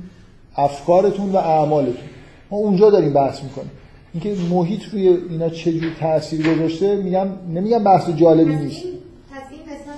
[0.55, 2.09] افکارتون و اعمالتون.
[2.51, 3.71] ما اونجا داریم بحث می‌کنیم.
[4.13, 8.83] اینکه محیط روی اینا چجور تاثیر گذاشته میگم نمیگم بحث جالبی نیست.
[9.31, 9.95] پس این مثال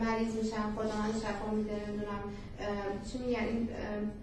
[0.00, 2.22] مریض میشن خدا من شفا میده نمی‌دونم
[3.12, 3.68] چی میگن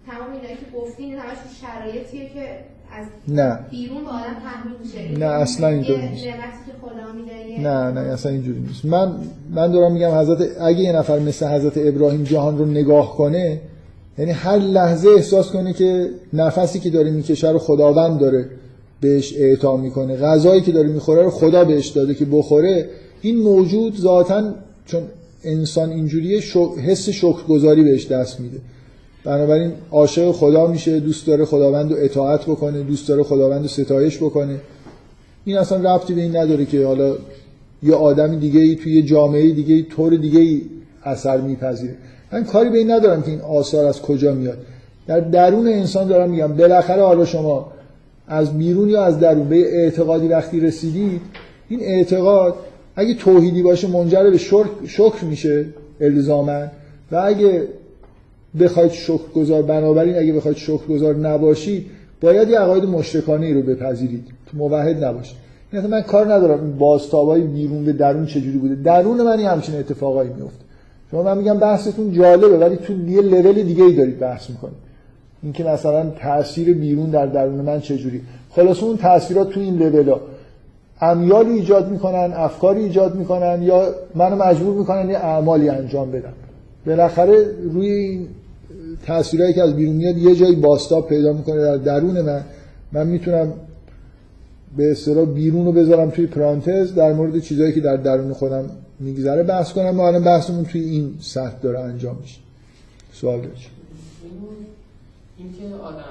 [0.06, 2.58] تمام اینایی که گفتین همش شرایطیه که
[3.00, 3.58] از نه.
[3.70, 4.76] بیرون به آدم تحمیل
[5.12, 5.18] میشه.
[5.18, 6.24] نه، اصلا اینطور نیست.
[7.58, 8.84] نه نه اصلا اینجوری نیست.
[8.84, 9.12] من
[9.54, 13.60] من دارم میگم حضرت اگه یه نفر مثل حضرت ابراهیم جهان رو نگاه کنه
[14.18, 18.48] یعنی هر لحظه احساس کنه که نفسی که داره می‌کشه رو خداوند داره
[19.00, 20.16] بهش اعطا می‌کنه.
[20.16, 22.88] غذایی که داره می‌خوره رو خدا بهش داده که بخوره.
[23.20, 24.54] این موجود ذاتا
[24.86, 25.02] چون
[25.44, 28.58] انسان اینجوریه شو- حس شکرگزاری بهش دست میده.
[29.24, 34.16] بنابراین عاشق خدا میشه دوست داره خداوند رو اطاعت بکنه دوست داره خداوند رو ستایش
[34.16, 34.60] بکنه.
[35.44, 37.16] این اصلا ربطی به این نداره که حالا
[37.82, 40.62] یه آدم دیگه ای توی یه جامعه دیگه ای طور دیگه ای
[41.04, 41.94] اثر میپذیره.
[42.32, 44.58] من کاری به این ندارم که این آثار از کجا میاد.
[45.06, 47.72] در درون انسان دارم میگم بالاخره حالا شما
[48.28, 51.20] از بیرون یا از درون به اعتقادی وقتی رسیدید
[51.68, 52.54] این اعتقاد
[52.96, 54.38] اگه توحیدی باشه منجر به
[54.86, 55.66] شکر, میشه
[56.00, 56.66] الزاما.
[57.12, 57.68] و اگه
[58.60, 61.86] بخواید شکرگزار بنابراین اگه بخواید شکرگزار نباشید
[62.20, 64.24] باید یه عقاید مشرکانه رو بپذیرید.
[64.46, 65.36] تو موحد نباشید.
[65.72, 68.74] این اصلا من کار ندارم این بازتابای بیرون به درون چجوری بوده.
[68.74, 70.64] درون من یه همچین اتفاقایی میفته.
[71.10, 74.76] شما من میگم بحثتون جالبه ولی تو یه لول دیگه ای دارید بحث می‌کنید.
[75.42, 78.20] اینکه مثلا تاثیر بیرون در درون من چجوری.
[78.50, 80.20] خلاص اون تاثیرات تو این لولا.
[81.00, 86.32] امیالی ایجاد می‌کنن افکاری ایجاد می‌کنن یا منو مجبور می‌کنن یه اعمالی انجام بدم.
[86.86, 88.28] بالاخره روی این
[89.06, 92.44] تاثیرهایی که از بیرون میاد یه جایی باستاب پیدا می‌کنه در درون من.
[92.92, 93.52] من می‌تونم
[94.76, 98.70] به اصطلاح بیرون رو بذارم توی پرانتز در مورد چیزهایی که در درون خودم
[99.00, 100.00] میگذره بحث کنم.
[100.00, 102.38] و الان بحثمون توی این سطح داره انجام میشه.
[103.12, 103.70] سوال داشت
[105.38, 106.04] این که آدم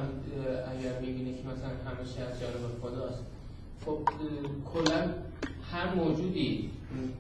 [0.79, 3.23] اگر می‌بینه که مثلا همه چی از جانب خداست
[3.85, 3.97] خب
[4.73, 5.01] کلا
[5.71, 6.69] هر موجودی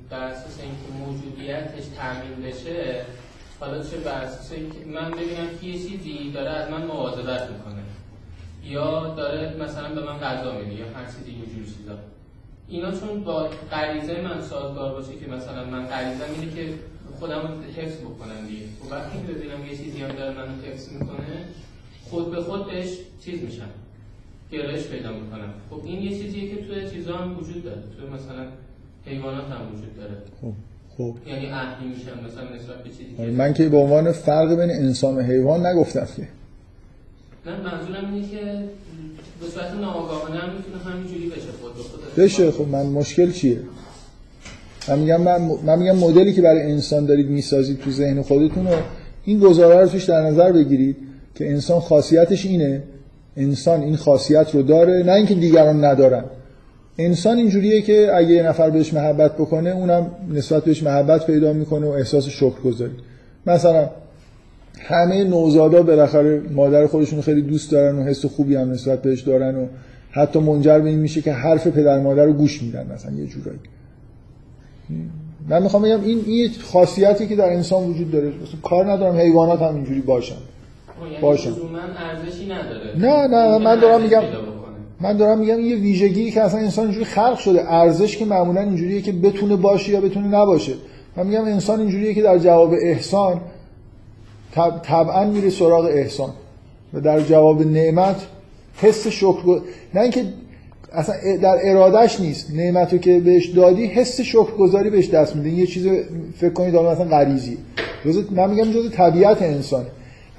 [0.09, 3.01] بر اساس اینکه موجودیتش تعمین بشه
[3.59, 7.83] حالا چه اساس اینکه من ببینم که یه چیزی داره از من مواظبت می‌کنه.
[8.63, 11.97] یا داره مثلا به من غذا میده یا هر چیزی یه جور چیزا.
[12.67, 16.73] اینا چون با غریزه من سازگار باشه که مثلا من غریزه اینه که
[17.19, 18.65] خودم رو حفظ بکنم دیگه.
[18.65, 21.45] و وقتی که ببینم یه چیزی هم داره منو حفظ می‌کنه
[22.03, 23.69] خود به خود بهش چیز میشم.
[24.51, 25.53] گرایش پیدا می‌کنم.
[25.69, 27.81] خب این یه چیزیه که توی چیزا هم وجود داره.
[27.97, 28.45] توی مثلا
[29.05, 30.17] حیوانات هم وجود داره.
[30.97, 35.15] خب یعنی اهلی میشن مثلا نسبت به چیزی من که به عنوان فرق بین انسان
[35.15, 36.27] و حیوان نگفتم که.
[37.45, 38.63] نه منظورم اینه که
[39.41, 43.59] به صورت ناآگاهانه هم می‌تونه همینجوری بشه خود به خود بشه خب من مشکل چیه؟
[44.87, 48.73] من میگم من, من میگم مدلی که برای انسان دارید می‌سازید تو ذهن خودتون رو
[49.25, 50.97] این گزاره رو توش در نظر بگیرید
[51.35, 52.83] که انسان خاصیتش اینه.
[53.37, 56.23] انسان این خاصیت رو داره نه اینکه دیگران ندارن.
[56.97, 61.87] انسان اینجوریه که اگه یه نفر بهش محبت بکنه اونم نسبت بهش محبت پیدا می‌کنه
[61.87, 62.93] و احساس شکرگزاری.
[63.45, 63.89] مثلا
[64.79, 69.55] همه نوزادا بالاخره مادر خودشون خیلی دوست دارن و حس خوبی هم نسبت بهش دارن
[69.55, 69.67] و
[70.11, 73.59] حتی منجر به این میشه که حرف پدر مادر رو گوش میدن مثلا یه جورایی.
[75.49, 78.27] من می‌خوام بگم این این یه خاصیتی که در انسان وجود داره.
[78.27, 80.35] مثلا کار ندارم حیوانات هم اینجوری باشن.
[81.03, 81.49] یعنی باشم.
[81.49, 82.97] لزوماً ارزشی نداره.
[82.97, 84.23] نه، نه، من دارم ارزش میگم-.
[85.03, 87.73] من دارم میگم یه ویژگی که اصلا انسان اینجوری خلق شده.
[87.73, 90.73] ارزش که معمولا اینجوریه که بتونه باشه یا بتونه نباشه.
[91.15, 93.41] من میگم انسان اینجوریه که در جواب احسان
[94.55, 96.29] طب- طبعا میره سراغ احسان.
[96.93, 98.15] و در جواب نعمت
[98.77, 99.61] حس شکر
[99.93, 100.25] نه اینکه
[100.93, 102.51] اصلا در ارادش نیست.
[102.55, 105.49] نعمت رو که بهش دادی حس شکرگزاری بهش دست میده.
[105.49, 105.87] یه چیز
[106.37, 107.57] فکر کنید حالا مثلا غریزی
[108.31, 109.87] من میگم جز طبیعت انسانه.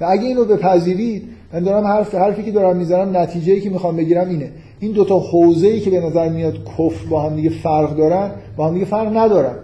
[0.01, 4.29] و اگه اینو بپذیرید من دارم حرف حرفی که دارم می‌زنم نتیجه که می‌خوام بگیرم
[4.29, 4.51] اینه.
[4.79, 8.67] این دوتا حوزه ای که به نظر میاد کفر با هم دیگه فرق دارن با
[8.67, 9.55] هم دیگه فرق ندارن.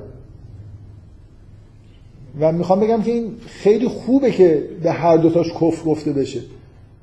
[2.40, 6.40] و می‌خوام بگم که این خیلی خوبه که به هر دوتاش کفر گفته بشه.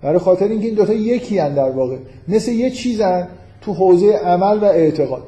[0.03, 1.97] برای خاطر اینکه این دوتا یکی هن در واقع.
[2.29, 3.29] مثل یه چیزن
[3.61, 5.25] تو حوزه عمل و اعتقاد.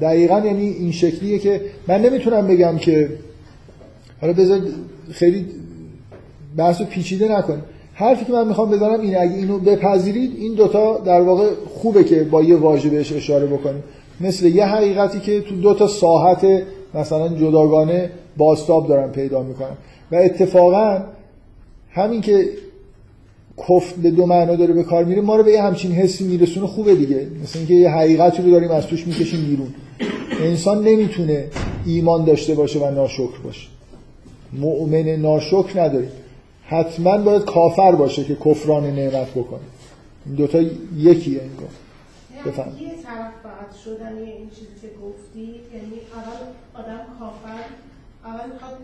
[0.00, 3.08] دقیقا یعنی این شکلیه که من نمی‌تونم بگم که
[4.20, 4.60] حالا بذار
[5.10, 5.46] خیلی
[6.56, 7.62] بحث پیچیده نکنیم
[7.94, 12.24] حرفی که من می‌خوام بزنم اینه اگه اینو بپذیرید این دوتا در واقع خوبه که
[12.24, 13.82] با یه واژه بهش اشاره بکنیم.
[14.20, 16.46] مثل یه حقیقتی که تو دوتا ساحت
[16.94, 19.76] مثلا جداگانه باستاب دارن پیدا می‌کنن.
[20.12, 21.02] و اتفاقا
[21.90, 22.48] همین که
[23.58, 26.66] کفر به دو معنا داره به کار میره ما رو به یه همچین حسی میرسونه
[26.66, 27.26] خوبه دیگه.
[27.42, 29.74] مثل اینکه یه حقیقتی رو داریم از توش می‌کشیم بیرون.
[30.40, 31.44] انسان نمی‌تونه
[31.86, 33.68] ایمان داشته باشه و ناشکر باشه.
[34.52, 36.10] مؤمن ناشکر نداریم.
[36.66, 39.60] حتما باید کافر باشه که کفران نعمت بکنه.
[40.26, 40.58] این دوتا
[40.96, 41.68] یکیه انگار
[42.46, 42.72] بفهم.
[42.72, 45.40] یعنی یه طرف باید شدن این چیزی که گفتی
[45.74, 47.64] یعنی اول آدم کافر
[48.24, 48.74] اول می‌خواد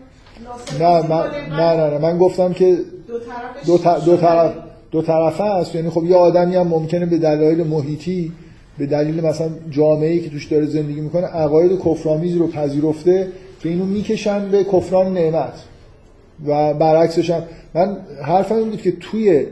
[0.79, 1.97] نه من نه نه نه.
[1.97, 2.77] من گفتم که
[3.07, 4.53] دو طرفش دو, ط- دو طرف.
[4.91, 5.75] دو طرفه است.
[5.75, 8.31] یعنی خب یه آدمی هم ممکنه به دلایل محیطی
[8.77, 13.27] به دلیل مثلا جامعه‌ای که توش داره زندگی می‌کنه عقاید کفرآمیز رو پذیرفته
[13.59, 15.53] که اینو می‌کشن به کفران نعمت.
[16.45, 19.45] و برعکسش هم من حرفم این بود که توی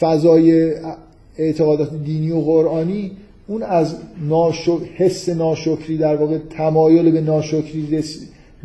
[0.00, 0.74] فضای
[1.38, 3.12] اعتقادات دینی و قرآنی
[3.46, 3.96] اون از
[4.28, 4.70] ناشک...
[4.96, 8.18] حس ناشکری در واقع تمایل به ناشکری رس...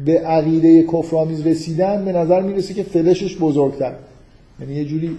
[0.06, 3.94] به عقیده کفرآمیز رسیدن به نظر می‌رسه که فلشش بزرگتر.
[4.60, 5.18] یعنی یه جوری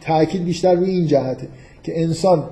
[0.00, 1.48] تاکید بیشتر روی این جهته
[1.82, 2.44] که انسان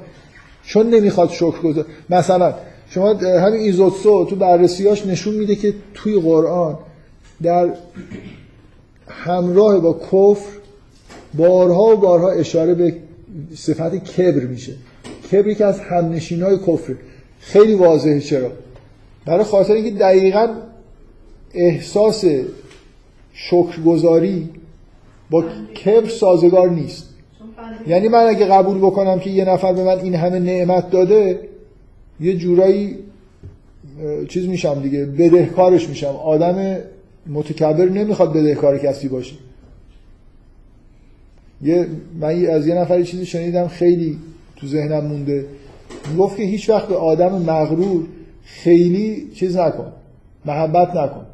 [0.65, 2.55] چون نمی‌خواد شکر گذار مثلا
[2.91, 6.79] شما همین ایزوتسو تو بررسیاش نشون میده که توی قرآن
[7.43, 7.75] در
[9.09, 10.51] همراه با کفر
[11.35, 12.97] بارها و بارها اشاره به
[13.55, 14.73] صفت کبر میشه.
[15.33, 16.95] کبر یکی از همنشین های کفر
[17.41, 18.21] خیلی واضحه.
[18.21, 18.51] چرا؟
[19.27, 20.49] برای خاطر اینکه دقیقا
[21.55, 22.25] احساس
[23.33, 24.49] شکرگزاری
[25.31, 25.45] با
[25.85, 27.07] کبر سازگار نیست.
[27.87, 31.41] یعنی من اگه قبول بکنم که یه نفر به من این همه نعمت داده
[32.21, 32.99] یه جورایی
[34.29, 36.17] چیز میشم دیگه بدهکارش میشم.
[36.25, 36.77] آدم
[37.27, 39.35] متکبر نمی‌خواد بدهکار کسی باشه.
[41.63, 41.87] یه
[42.21, 44.19] من از یه نفر یه چیزی شنیدم خیلی
[44.57, 45.47] تو ذهنم مونده.
[46.11, 48.07] می‌گفت که هیچ وقت به آدم مغرور
[48.45, 49.93] خیلی چیز نکن.
[50.45, 51.27] محبت نکن.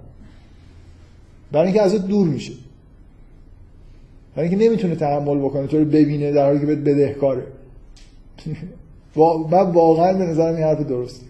[1.53, 2.53] برای اینکه ازت دور میشه.
[4.37, 5.67] برای اینکه نمی‌تونه تحمل بکنه.
[5.67, 7.43] تو رو ببینه در حالی که بهت بدهکاره.
[9.51, 11.27] من واقعا به نظرم این حرف درسته.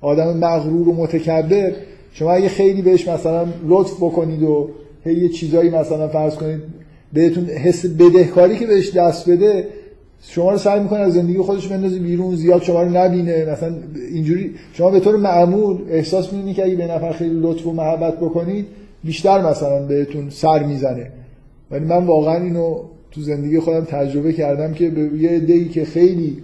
[0.00, 1.72] آدم مغرور و متکبر
[2.18, 4.68] شما اگه خیلی بهش مثلا لطف بکنید و
[5.04, 6.60] هی یه چیزایی مثلا فرض کنید
[7.12, 9.68] بهتون حس بدهکاری که بهش دست بده
[10.22, 13.44] شما رو سعی می‌کنه از زندگی خودش بندازه بیرون زیاد شما رو نبینه.
[13.44, 13.74] مثلا
[14.12, 18.16] اینجوری شما به طور معمول احساس می‌کنید که اگه به نفر خیلی لطف و محبت
[18.16, 18.66] بکنید
[19.04, 21.10] بیشتر مثلا بهتون سر می‌زنه.
[21.70, 26.36] ولی من واقعا اینو تو زندگی خودم تجربه کردم که به یه عده‌ای که خیلی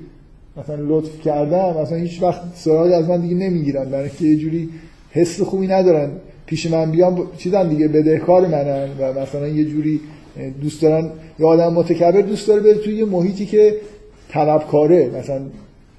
[0.57, 3.85] مثلا لطف کردم مثلا هیچ وقت سراغی از من دیگه نمی‌گیرن.
[3.85, 4.69] برای اینکه یه جوری
[5.13, 6.11] حس خوبی ندارن.
[6.47, 10.01] پیش من بیان چیزن دیگه بدهکار منن و مثلا یه جوری
[10.63, 11.11] دوست دارن.
[11.39, 13.77] یه آدم متکبر دوست داره بره توی یه محیطی که
[14.31, 15.11] طلبکاره.
[15.19, 15.41] مثلا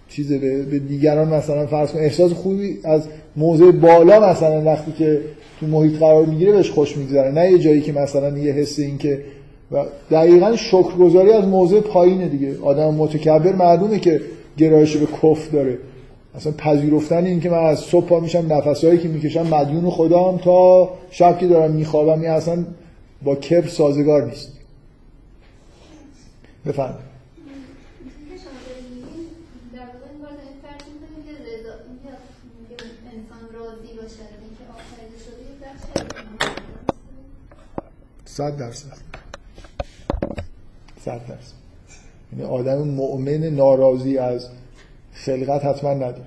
[0.10, 5.22] چیز به, به دیگران مثلا فرض کن احساس خوبی از موضع بالا مثلا وقتی که
[5.60, 7.32] تو محیط قرار می‌گیره بهش خوش میگذره.
[7.32, 9.20] نه یه جایی که مثلا یه حس این که
[9.72, 12.56] و دقیقا شکرگزاری از موضع پایینه دیگه.
[12.64, 14.22] آدم متکبر معلومه که
[14.58, 15.78] گرایش به کفر داره.
[16.36, 20.90] اصلا پذیرفتن این که من از صبح پا میشم نفسایی که می‌کشم مدیون خدام تا
[21.12, 22.66] شب که دارم میخوابم این اصلا
[23.24, 24.52] با کبر سازگار نیست.
[26.66, 27.14] بفرمایید.
[38.26, 38.98] صد درصد.
[41.06, 41.54] صد درصد.
[42.32, 44.50] یعنی آدم مؤمن ناراضی از
[45.14, 46.26] خلقت حتما نداره.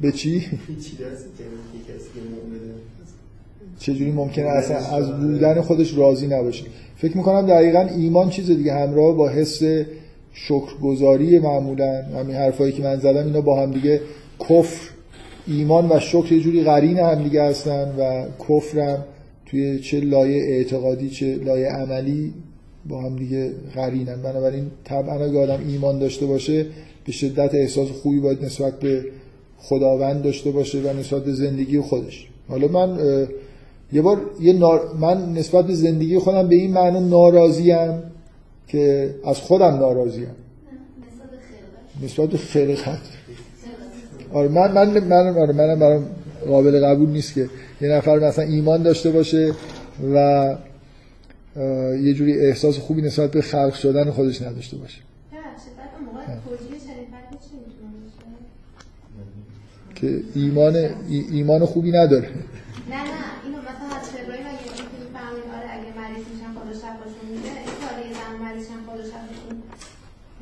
[0.00, 0.46] به چی؟
[3.78, 6.64] چجوری ممکنه اصلا از بودن خودش راضی نباشه
[6.96, 9.62] فکر می‌کنم دقیقا ایمان چیز دیگه همراه با حس
[10.32, 14.00] شکرگزاری معمولا همین حرفایی که من زدم اینا با هم دیگه
[14.40, 14.90] کفر
[15.46, 19.04] ایمان و شکر یه جوری قرین هم دیگه هستن و کفرم
[19.46, 22.34] توی چه لایه اعتقادی چه لایه عملی
[22.88, 24.22] با هم دیگه قرینن.
[24.22, 26.66] بنابراین طبعا اگه آدم ایمان داشته باشه
[27.04, 29.04] به شدت احساس خوبی باید نسبت به
[29.58, 32.28] خداوند داشته باشه و نسبت به زندگی خودش.
[32.48, 32.98] حالا من
[33.92, 34.94] یه بار یه نار...
[35.00, 38.02] من نسبت به زندگی خودم به این معنی ناراضیم
[38.68, 40.26] که از خودم ناراضیم.
[42.04, 42.98] نسبت به خلقت
[44.32, 46.06] آره من من من آره منم برام
[46.46, 47.48] قابل قبول نیست که
[47.80, 49.52] یه نفر مثلا ایمان داشته باشه
[50.14, 50.56] و
[52.02, 55.00] یه جوری احساس خوبی نسبت به خلق شدن خودش نداشته باشه.
[59.94, 62.28] که ایمان ای- ایمان خوبی نداره.
[62.90, 67.26] نه نه اینو مثلا از ابراهیم اگه می‌تونی فهمید آره اگه مریض میشن خدا شفاشون
[67.30, 69.54] میده این آره یه زن مریض شن خدا شفاشون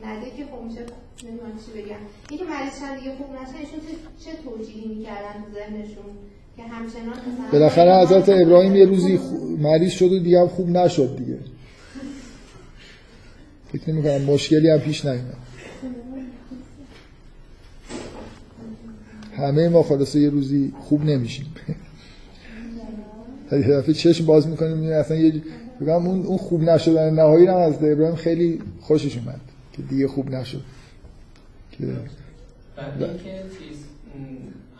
[0.04, 0.82] نده که خب میشه
[1.24, 2.02] نمی‌دونم چی بگم.
[2.38, 6.10] که مریض شن دیگه خوب نشن ایشون چه- چه توجیهی می‌کردن تو ذهنشون؟
[6.60, 10.68] که همچنان مثلا بالاخره حضرت ابراهیم یه روزی خو- مریض شد و دیگه هم خوب
[10.68, 11.38] نشد دیگه.
[13.72, 15.36] فکر نمی کنم مشکلی هم پیش نیومد.
[19.36, 21.46] همه ما خلاصه یه روزی خوب نمیشیم.
[23.52, 27.56] یه دفعه چشم باز می‌کنیم اصلا یه ج- بگم اون اون خوب نشدن نهایی هم
[27.56, 29.40] از ابراهیم خیلی خوشش اومد
[29.72, 30.62] که دیگه خوب نشد.
[31.72, 31.86] که
[32.76, 33.76] بعد اینکه چیز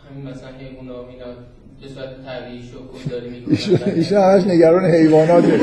[0.09, 1.25] همین مثلا حیونا و اینا
[1.81, 3.45] به صورت طبیعی شکل داری
[3.95, 5.59] ایشون همش نگران حیواناته.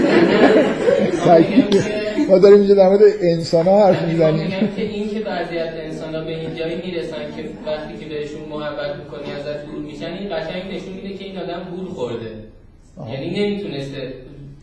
[2.29, 4.51] ما داریم اینجا در مورد انسان ها حرف می‌زنیم.
[4.77, 8.97] که این که وضعیت انسان ها به این جایی می‌رسن که وقتی که بهشون محبت
[8.97, 12.31] می‌کنی ازت دور میشن این قشنگ نشون میده که این آدم گول خورده.
[13.13, 14.13] یعنی نمی‌تونسته.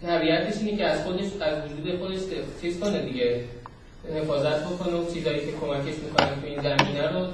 [0.05, 2.19] طبیعتش اینه که از خودش از وجود خودش
[2.61, 3.39] چیز کنه دیگه.
[4.21, 7.25] حفاظت بکنه و چیزایی که کمکش می‌کنن تو این زمینه رو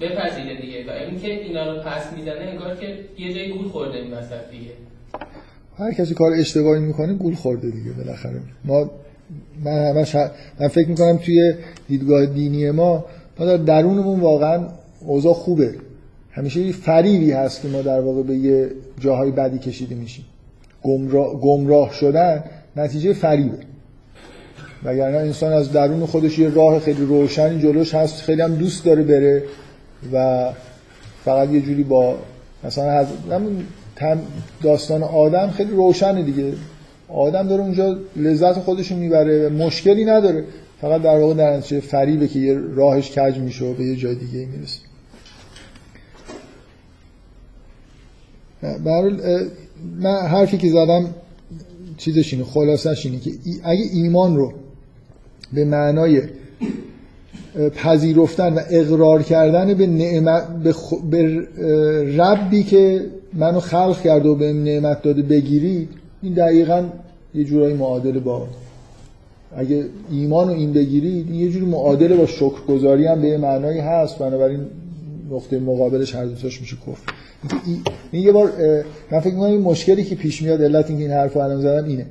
[0.00, 0.86] بپذیره دیگه.
[0.88, 4.70] و اینکه اینا رو پس می‌زنه انگار که یه جایی گول خورده این وسط دیگه.
[5.78, 8.40] هر کسی کار اشتباهی می‌کنه گول خورده دیگه بالاخره.
[8.64, 8.90] ما
[9.64, 10.14] من همش
[10.60, 11.54] من فکر می‌کنم توی
[11.88, 13.04] دیدگاه دینی ما
[13.38, 14.68] ما در درونمون واقعا
[15.00, 15.74] اوضاع خوبه.
[16.30, 18.70] همیشه یه فریبی هست که ما در واقع به یه
[19.00, 20.24] جاهای بدی کشیده میشیم.
[20.82, 22.44] گمراه, گمراه شدن
[22.76, 23.58] نتیجه فریبه.
[24.84, 29.02] وگرنه انسان از درون خودش یه راه خیلی روشنی جلوش هست خیلی هم دوست داره
[29.02, 29.42] بره.
[30.12, 30.48] و
[31.24, 32.18] فقط یه جوری با
[32.64, 33.06] مثلا
[33.96, 34.22] تم-
[34.62, 36.52] داستان آدم خیلی روشنه دیگه.
[37.08, 40.44] آدم داره اونجا لذت خودشو می‌بره مشکلی نداره.
[40.80, 44.14] فقط در واقع در نتیجه فریبه که یه راهش کج میشه و به یه جای
[44.14, 44.78] دیگه می‌رسه.
[50.00, 51.14] من حرفی که زدم
[51.96, 53.30] چیزش اینه خلاصش اینه که
[53.64, 54.52] اگه ایمان رو
[55.52, 56.22] به معنای
[57.76, 61.46] پذیرفتن و اقرار کردن به نعمت به, خ- به
[62.16, 63.00] ربی که
[63.34, 65.88] منو خلق کرده و به نعمت داده بگیرید
[66.22, 66.84] این دقیقا
[67.34, 68.46] یه جورایی معادل با
[69.56, 74.18] اگه ایمان رو این بگیرید یه جوری معادل با شکرگزاری هم به معنایی هست.
[74.18, 74.60] بنابراین
[75.32, 77.12] نقطه مقابلش هر دوتاش میشه کفر
[78.12, 78.52] این- یه بار
[79.10, 82.06] من فکر این مشکلی که پیش میاد علت اینکه این حرف رو الان زدم اینه.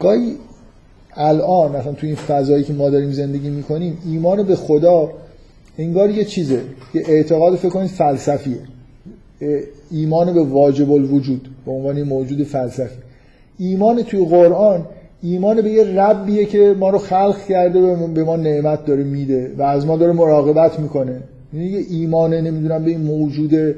[0.00, 0.36] گاهی
[1.16, 5.10] الان مثلا تو این فضایی که ما داریم زندگی می‌کنیم ایمان به خدا
[5.78, 6.60] انگار یه چیزه
[6.94, 8.58] یه اعتقاد فکر کنید فلسفیه.
[9.90, 12.96] ایمان به واجب الوجود به عنوان موجود فلسفی.
[13.58, 14.86] ایمان توی قرآن
[15.22, 19.52] ایمان به یه ربیه که ما رو خلق کرده ما- به ما نعمت داره میده
[19.58, 21.20] و از ما داره مراقبت می‌کنه.
[21.52, 23.74] یعنی یه ایمان نمی‌دونم به این موجود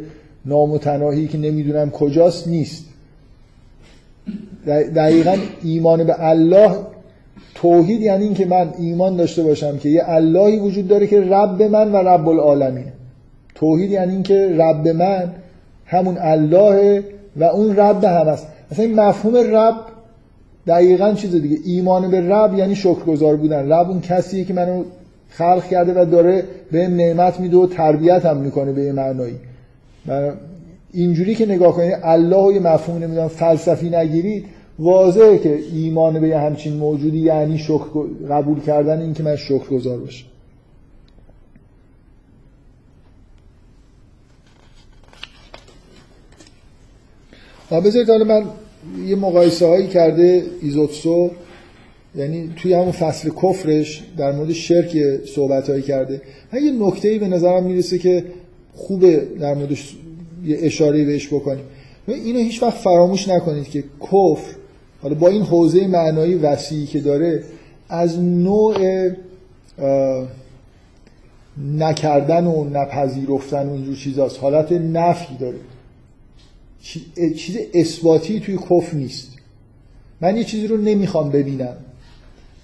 [0.47, 2.85] نامتناهی که نمی‌دونم کجاست نیست.
[4.66, 6.70] دق- دقیقا ایمان به الله
[7.55, 11.62] توحید یعنی این که من ایمان داشته باشم که یه اللهی وجود داره که رب
[11.62, 12.87] من و رب العالمین.
[13.55, 15.30] توحید یعنی این که رب من
[15.87, 17.03] همون الله
[17.37, 19.74] و اون رب هم هست مثلا این مفهوم رب
[20.66, 21.59] دقیقا چیز دیگه.
[21.64, 23.72] ایمان به رب یعنی شکرگزار بودن.
[23.72, 24.85] رب اون کسیه که منو
[25.28, 29.37] خلق کرده و داره به نعمت میده و تربیت هم می‌کنه به یه معنایی.
[30.93, 34.45] اینجوری که نگاه کنید الله و یه مفهوم نمی‌دونم فلسفی نگیرید
[34.79, 39.99] واضحه که ایمان به یه همچین موجودی یعنی شکر قبول کردن این که من شکرگزار
[39.99, 40.27] باشم.
[47.70, 48.45] آه، بذارید حالا من
[49.07, 51.31] یه مقایسه هایی کرده ایزوتسو.
[52.16, 54.97] یعنی توی همون فصل کفرش در مورد شرک
[55.35, 56.22] صحبت هایی کرده.
[56.53, 58.25] من یه نکته به نظرم می‌رسه که
[58.75, 59.97] خوبه در موردش
[60.45, 61.64] یه اشاره بهش بکنیم.
[62.09, 64.55] اینو هیچ وقت فراموش نکنید که کفر
[65.05, 67.45] حالا با این حوزه معنایی وسیعی که داره
[67.89, 69.11] از نوع
[71.59, 74.39] نکردن و نپذیرفتن و اینجور چیزاست.
[74.41, 75.57] حالت نفی داره.
[76.83, 79.28] چی- چیز اثباتی توی کفر نیست.
[80.20, 81.77] من یه چیزی رو نمی‌خوام ببینم.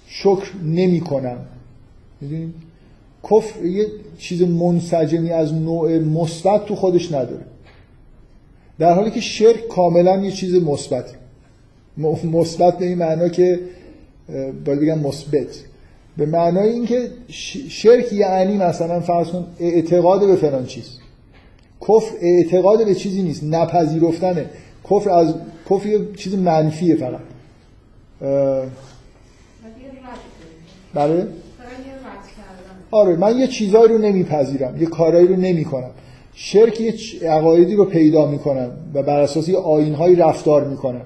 [0.07, 1.37] شکر نمی کنم
[3.23, 3.87] کفر یه
[4.17, 7.45] چیز منسجمی از نوع مثبت تو خودش نداره.
[8.79, 11.15] در حالی که شرک کاملا یه چیز مثبت م-
[11.97, 13.59] مثبت به این معنا که
[14.65, 15.47] باید بگم مثبت.
[16.17, 17.07] به معنای اینکه
[17.69, 20.97] شرک یعنی مثلا فرض کن اعتقاد به فلان چیز.
[21.81, 24.45] کفر اعتقاد به چیزی نیست نپذیرفتنه.
[24.91, 25.35] کفر از
[25.69, 27.19] کفر یه چیز منفیه فقط.
[30.93, 31.27] بله؟
[32.91, 35.89] آره من یه چیزایی رو نمیپذیرم یه کارایی رو نمی‌کنم.
[36.33, 36.93] شرک یه
[37.29, 41.01] عقایدی رو پیدا می‌کنم و بر اساس یه آینهایی رفتار می‌کنم.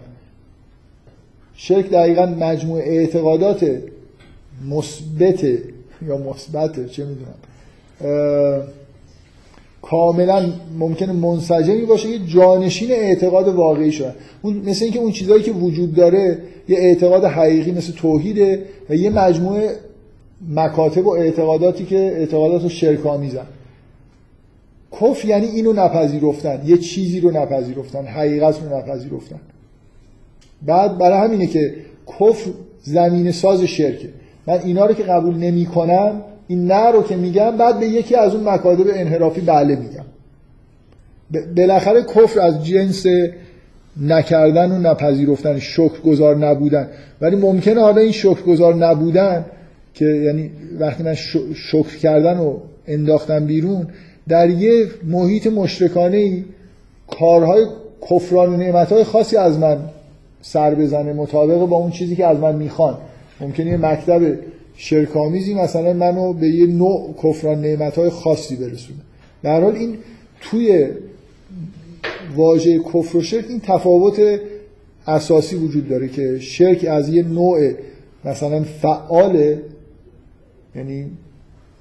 [1.56, 3.66] شرک دقیقا مجموع اعتقادات
[4.70, 5.44] مثبت
[6.08, 7.36] یا مثبت چه می‌دونم.
[9.82, 15.52] کاملا ممکنه منسجمی باشه یه جانشین اعتقاد واقعی شدن اون مثل اینکه اون چیزایی که
[15.52, 16.38] وجود داره
[16.70, 19.76] یه اعتقاد حقیقی مثل توحیده و یه مجموعه
[20.50, 23.46] مکاتب و اعتقاداتی که اعتقادات رو شرک آمیزن
[25.02, 29.40] کف یعنی اینو نپذیرفتن یه چیزی رو نپذیرفتن حقیقت رو نپذیرفتن.
[30.66, 31.74] بعد برای همینه که
[32.08, 32.52] کفر
[32.82, 34.10] زمین ساز شرکه
[34.48, 38.16] من اینا رو که قبول نمی کنم این نه رو که میگم بعد به یکی
[38.16, 40.06] از اون مکاتب انحرافی بله میگم.
[41.56, 43.06] بالاخره کفر از جنس
[44.02, 46.88] نکردن و نپذیرفتن شکرگزار نبودن.
[47.22, 49.46] ولی ممکنه حالا این شکرگزار نبودن
[49.94, 51.16] که یعنی وقتی من
[51.56, 53.88] شکر کردن و انداختم بیرون
[54.28, 56.44] در یه محیط مشرکانه ای
[57.20, 57.66] کارهای
[58.10, 59.78] کفران و نعمتهای خاصی از من
[60.48, 62.98] سر بزنه مطابق با اون چیزی که از من می‌خوان.
[63.42, 64.40] ممکنه یه مکتب
[64.76, 69.00] شرکامیزی مثلا منو به یه نوع کفران نعمتهای خاصی برسونه.
[69.44, 69.98] در حال این
[70.42, 70.88] توی
[72.36, 74.40] واژه کفر و شرک این تفاوت
[75.08, 77.72] اساسی وجود داره که شرک از یه نوع
[78.26, 79.62] مثلا فعاله
[80.76, 81.06] یعنی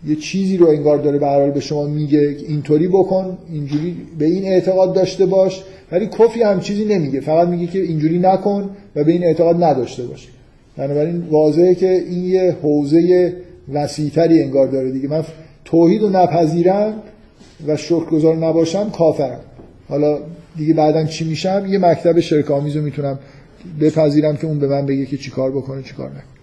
[0.06, 4.44] یه چیزی رو انگار داره به حال به شما میگه اینطوری بکن اینجوری به این
[4.44, 5.62] اعتقاد داشته باش.
[5.92, 10.02] ولی کفری هم چیزی نمیگه فقط میگه که اینجوری نکن و به این اعتقاد نداشته
[10.02, 10.28] باش.
[10.76, 13.32] بنابراین واضحه که این یه حوزه
[13.72, 15.08] وسیعتری انگار داره دیگه.
[15.08, 15.24] من
[15.64, 17.02] توحید رو نپذیرم
[17.66, 19.40] و شکرگزار نباشم کافرم.
[19.88, 20.18] حالا
[20.56, 23.18] دیگه بعدا چی میشم؟ یه مکتب شرکامیز رو می‌تونم
[23.80, 26.33] بپذیرم که اون به من بگه که چیکار بکنه چیکار نکنه.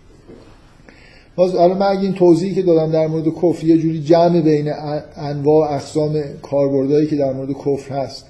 [1.35, 4.73] باز حالا من اگه این توضیحی که دادم در مورد کفر یه جوری جمع بین
[5.15, 8.25] انواع اقسام کاربردهایی که در مورد کفر هست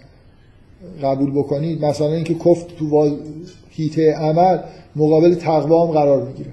[1.04, 3.18] قبول بکنید مثلا اینکه کفر تو
[3.70, 4.58] هیته عمل
[4.96, 6.52] مقابل تقوا هم قرار می‌گیره.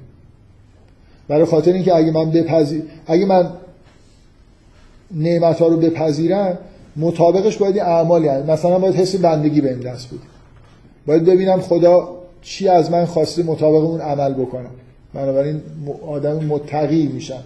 [1.28, 3.50] برای خاطر اینکه اگه من بپذیر اگه من
[5.14, 6.58] نعمت ها رو بپذیرم
[6.96, 8.50] مطابقش باید یه اعمالی هست.
[8.50, 10.20] مثلا باید حس بندگی بهم دست بده
[11.06, 12.08] باید ببینم خدا
[12.42, 14.70] چی از من خواسته مطابق اون عمل بکنم
[15.14, 15.60] بنابراین
[16.06, 17.44] آدم متقی میشم.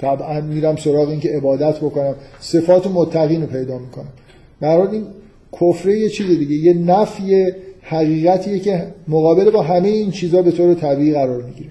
[0.00, 2.14] طبعا میرم سراغ این که عبادت بکنم.
[2.40, 4.08] صفات متقین رو پیدا می‌کنم.
[4.60, 5.06] برای این
[5.60, 10.74] کفره یه چیز دیگه یه نفی حقیقتیه که مقابل با همه این چیزها به طور
[10.74, 11.70] طبیعی قرار می‌گیره.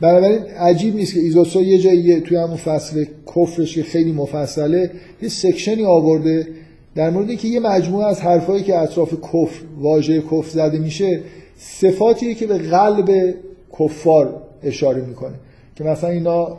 [0.00, 3.04] بنابراین عجیب نیست که ایزوسو یه جایی توی همون فصل
[3.36, 4.90] کفرش که خیلی مفصله
[5.22, 6.48] یه سکشنی آورده
[6.94, 11.20] در مورد که یه مجموعه از حرفایی که اطراف کفر واژه کفر زده میشه
[11.58, 13.34] صفاتیه که به قلب
[13.78, 15.34] کفار اشاره می‌کنه
[15.76, 16.56] که مثلا اینا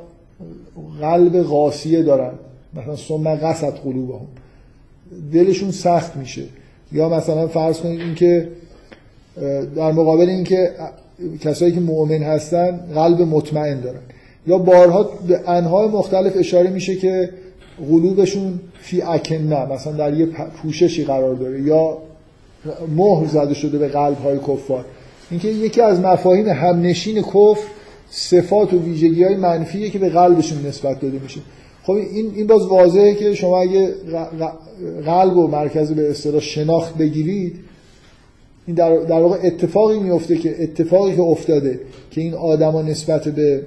[1.01, 2.31] قلب قاسیه دارن.
[2.73, 4.27] مثلا ثم قصد قلوبهم.
[5.33, 6.43] دلشون سخت میشه.
[6.91, 8.47] یا مثلا فرض کنید اینکه
[9.75, 10.71] در مقابل اینکه
[11.41, 13.99] کسایی که مؤمن هستن قلب مطمئن دارن.
[14.47, 17.29] یا بارها به انهای مختلف اشاره میشه که
[17.89, 20.25] قلوبشون فی اکنه مثلا در یه
[20.61, 21.61] پوششی قرار داره.
[21.61, 21.97] یا
[22.95, 24.85] مهر زده شده به قلب های کفار.
[25.31, 27.67] اینکه یکی از مفاهیم همنشین کفر
[28.11, 31.41] صفات و ویژگی های منفیه که به قلبشون نسبت داده میشه.
[31.83, 33.93] خب این این باز واضحه که شما اگه
[35.05, 37.59] قلب و مرکز به اصطلاح شناخت بگیرید
[38.67, 41.79] این در, در واقع اتفاقی میفته که اتفاقی که افتاده
[42.11, 43.61] که این آدما نسبت به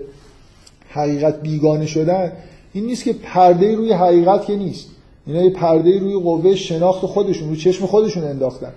[0.89, 2.33] حقیقت بیگانه شدن
[2.73, 4.87] این نیست که پرده روی حقیقت که نیست.
[5.27, 8.73] اینا یه پرده روی قوه شناخت خودشون روی چشم خودشون انداختن.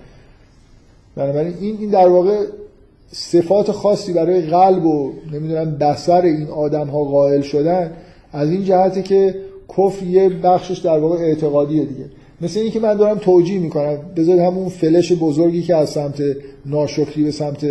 [1.16, 2.46] بنابراین این این در واقع
[3.12, 7.92] صفات خاصی برای قلب و نمی‌دونم بسر این آدم ها قائل شدن
[8.32, 9.34] از این جهته که
[9.76, 12.04] کفر یه بخشش در واقع اعتقادیه دیگه.
[12.40, 13.98] مثل اینکه من دارم توجیه می‌کنم.
[14.16, 16.22] بذارید همون فلش بزرگی که از سمت
[16.66, 17.66] ناشکری به سمت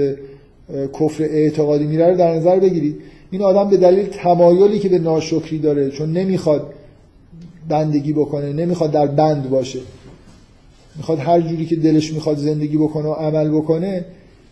[0.99, 2.95] کفر اعتقادی میره رو در نظر بگیرید.
[3.31, 6.73] این آدم به دلیل تمایلی که به ناشکری داره چون نمی‌خواد
[7.69, 9.79] بندگی بکنه نمی‌خواد در بند باشه.
[10.95, 14.05] می‌خواد هر جوری که دلش می‌خواد زندگی بکنه و عمل بکنه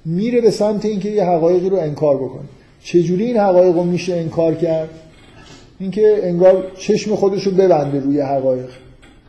[0.06, 2.45] میره به سمت اینکه یه حقایقی رو انکار بکنه.
[2.84, 4.90] چجوری این حقایق رو میشه انکار کرد؟
[5.80, 8.69] اینکه انگار چشم خودش رو ببنده روی حقایق.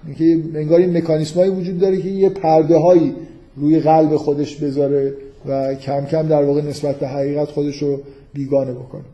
[0.06, 3.14] اینکه انگار این مکانیسمایی وجود داره که یه پرده هایی
[3.56, 5.14] روی قلب خودش بذاره
[5.48, 8.00] و کم کم در واقع نسبت به حقیقت خودش رو
[8.34, 9.04] بیگانه بکنه.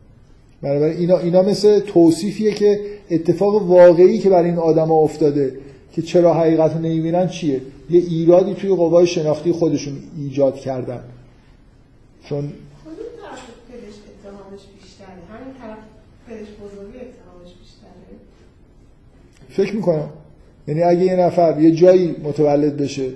[0.61, 2.79] بنابراین اینا, اینا مثل توصیفیه که
[3.11, 5.51] اتفاق واقعی که برای این آدما افتاده
[5.91, 11.03] که چرا حقیقت رو نمی‌بینن چیه؟ یه ایرادی توی قوای شناختی خودشون ایجاد کردن.
[12.29, 15.77] چون کدوم طرف پدش اتهامش بیشتره؟ همین طرف
[16.27, 18.13] پدش بزرگی اتهامش بیشتره؟
[19.49, 20.09] فکر می‌کنم.
[20.67, 23.09] یعنی اگه یه نفر یه جایی متولد بشه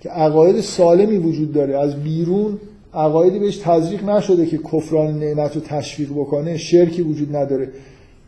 [0.00, 2.58] که عقاید سالمی وجود داره از بیرون
[2.94, 7.68] عقایدی بهش تزریق نشده که کفران نعمت رو تشویق بکنه شرکی وجود نداره.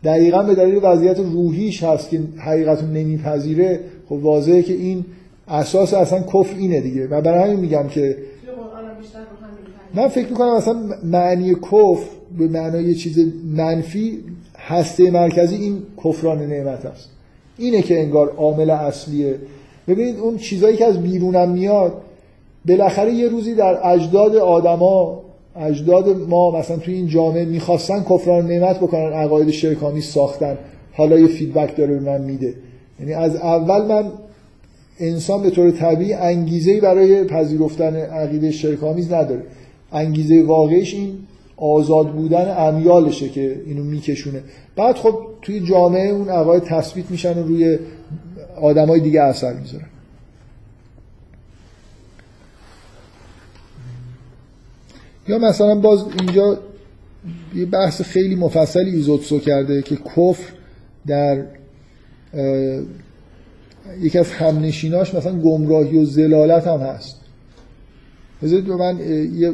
[0.03, 3.79] دقیقا به دلیل وضعیت روحیش هست که حقیقت رو نمیپذیره.
[4.09, 5.05] خب واضحه که این
[5.47, 7.07] اساس اصلا کفر اینه دیگه.
[7.07, 8.17] و برای همین میگم که
[9.93, 12.05] من فکر می‌کنم اصلا معنی کفر
[12.37, 13.25] به معنای یه چیز
[13.55, 14.19] منفی
[14.57, 17.09] هسته مرکزی این کفران نعمت است.
[17.57, 19.35] اینه که انگار عامل اصلیه.
[19.87, 21.93] ببینید اون چیزایی که از بیرونم میاد
[22.67, 25.21] بالاخره یه روزی در اجداد آدما
[25.55, 30.57] اجداد ما مثلا توی این جامعه می‌خواستن کفران نعمت بکنن عقاید شرکانی ساختن.
[30.93, 32.53] حالا یه فیدبک داره به من میده.
[32.99, 34.11] یعنی از اول من
[34.99, 39.43] انسان به طور طبیعی انگیزه برای پذیرفتن عقیده شرکامیز نداره.
[39.93, 41.17] انگیزه واقعیش این
[41.57, 44.43] آزاد بودن امیالشه که اینو میکشونه.
[44.75, 47.79] بعد خب توی جامعه اون عقاید تثبیت میشن و روی
[48.61, 49.85] آدمای دیگه اثر می‌ذارن.
[55.27, 56.57] یا مثلا باز اینجا
[57.55, 60.53] یه بحث خیلی مفصلی ایزوتسو کرده که کفر
[61.07, 61.45] در
[63.99, 67.22] یکی از همنشیناش مثلا گمراهی و زلالت هم هست.
[68.43, 68.99] بذارید من
[69.35, 69.53] یه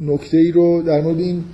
[0.00, 1.44] نکته ای رو در مورد این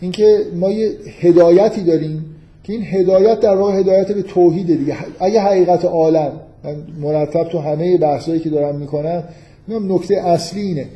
[0.00, 0.90] اینکه ما یه
[1.20, 2.24] هدایتی داریم
[2.64, 4.96] که این هدایت در واقع هدایت به توحیده دیگه.
[5.20, 6.32] اگه حقیقت عالم
[6.64, 9.24] من مرتب تو همه بحثایی که دارم می‌کنم
[9.66, 10.86] میگم نکته اصلی اینه.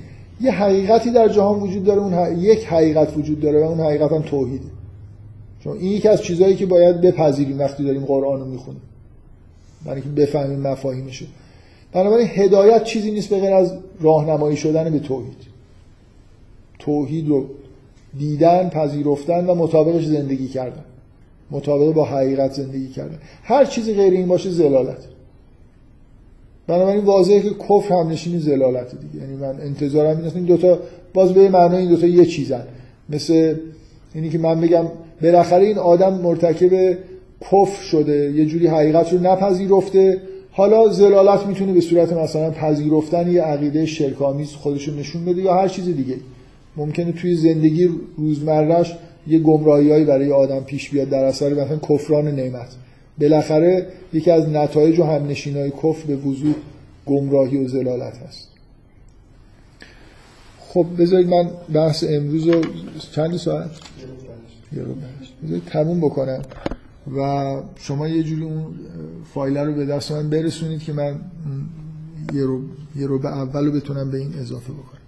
[0.41, 4.23] یه حقیقتی در جهان وجود داره اون یک حقیقت وجود داره و اون حقیقت هم
[4.23, 4.65] توحیده.
[5.65, 8.81] چون این یکی از چیزهایی که باید بپذیریم وقتی داریم قرآن رو می‌خونیم.
[9.85, 11.25] برای اینکه بفهمیم مفاهیمشو.
[11.93, 15.53] بنابراین هدایت چیزی نیست به غیر از راهنمایی شدن به توحید.
[16.79, 17.47] توحید رو
[18.19, 20.85] دیدن پذیرفتن و مطابقش زندگی کردن.
[21.51, 23.19] مطابق با حقیقت زندگی کردن.
[23.43, 25.05] هر چیزی غیر این باشه زلالت.
[26.67, 29.25] بنابراین واضحه که کفر هم نشینی زلالت دیگه.
[29.25, 30.79] یعنی من انتظارم این این دوتا
[31.15, 32.63] باز به معنای این دوتا یه چیزن.
[33.09, 33.55] مثل
[34.15, 34.85] اینی که من بگم
[35.23, 36.99] بالاخره این آدم مرتکب
[37.41, 40.21] کفر شده یه جوری حقیقت رو نپذیرفته.
[40.55, 45.55] حالا زلالت می‌تونه به صورت مثلا پذیرفتن یه عقیده شرکامیز خودش رو نشون بده یا
[45.55, 46.17] هر چیز دیگه.
[46.77, 48.95] ممکنه توی زندگی روزمرهش
[49.27, 52.69] یه گمراهیایی برای آدم پیش بیاد در اثر مثلا کفران نعمت.
[53.21, 56.55] بالاخره یکی از نتایج و همنشینای کفر به وضوح
[57.07, 58.49] گمراهی و زلالت هست.
[60.69, 62.61] خب بذارید من بحث امروز رو
[63.15, 63.71] چند ساعت؟
[64.77, 64.95] یه رو
[65.45, 66.43] بذارید تموم بکنم.
[67.17, 68.75] و شما یه جوری اون
[69.35, 71.21] فایل رو به دست من برسونید که من
[72.35, 72.61] یه رو,
[72.97, 75.02] یه رو به اول رو بتونم به این اضافه بکنم.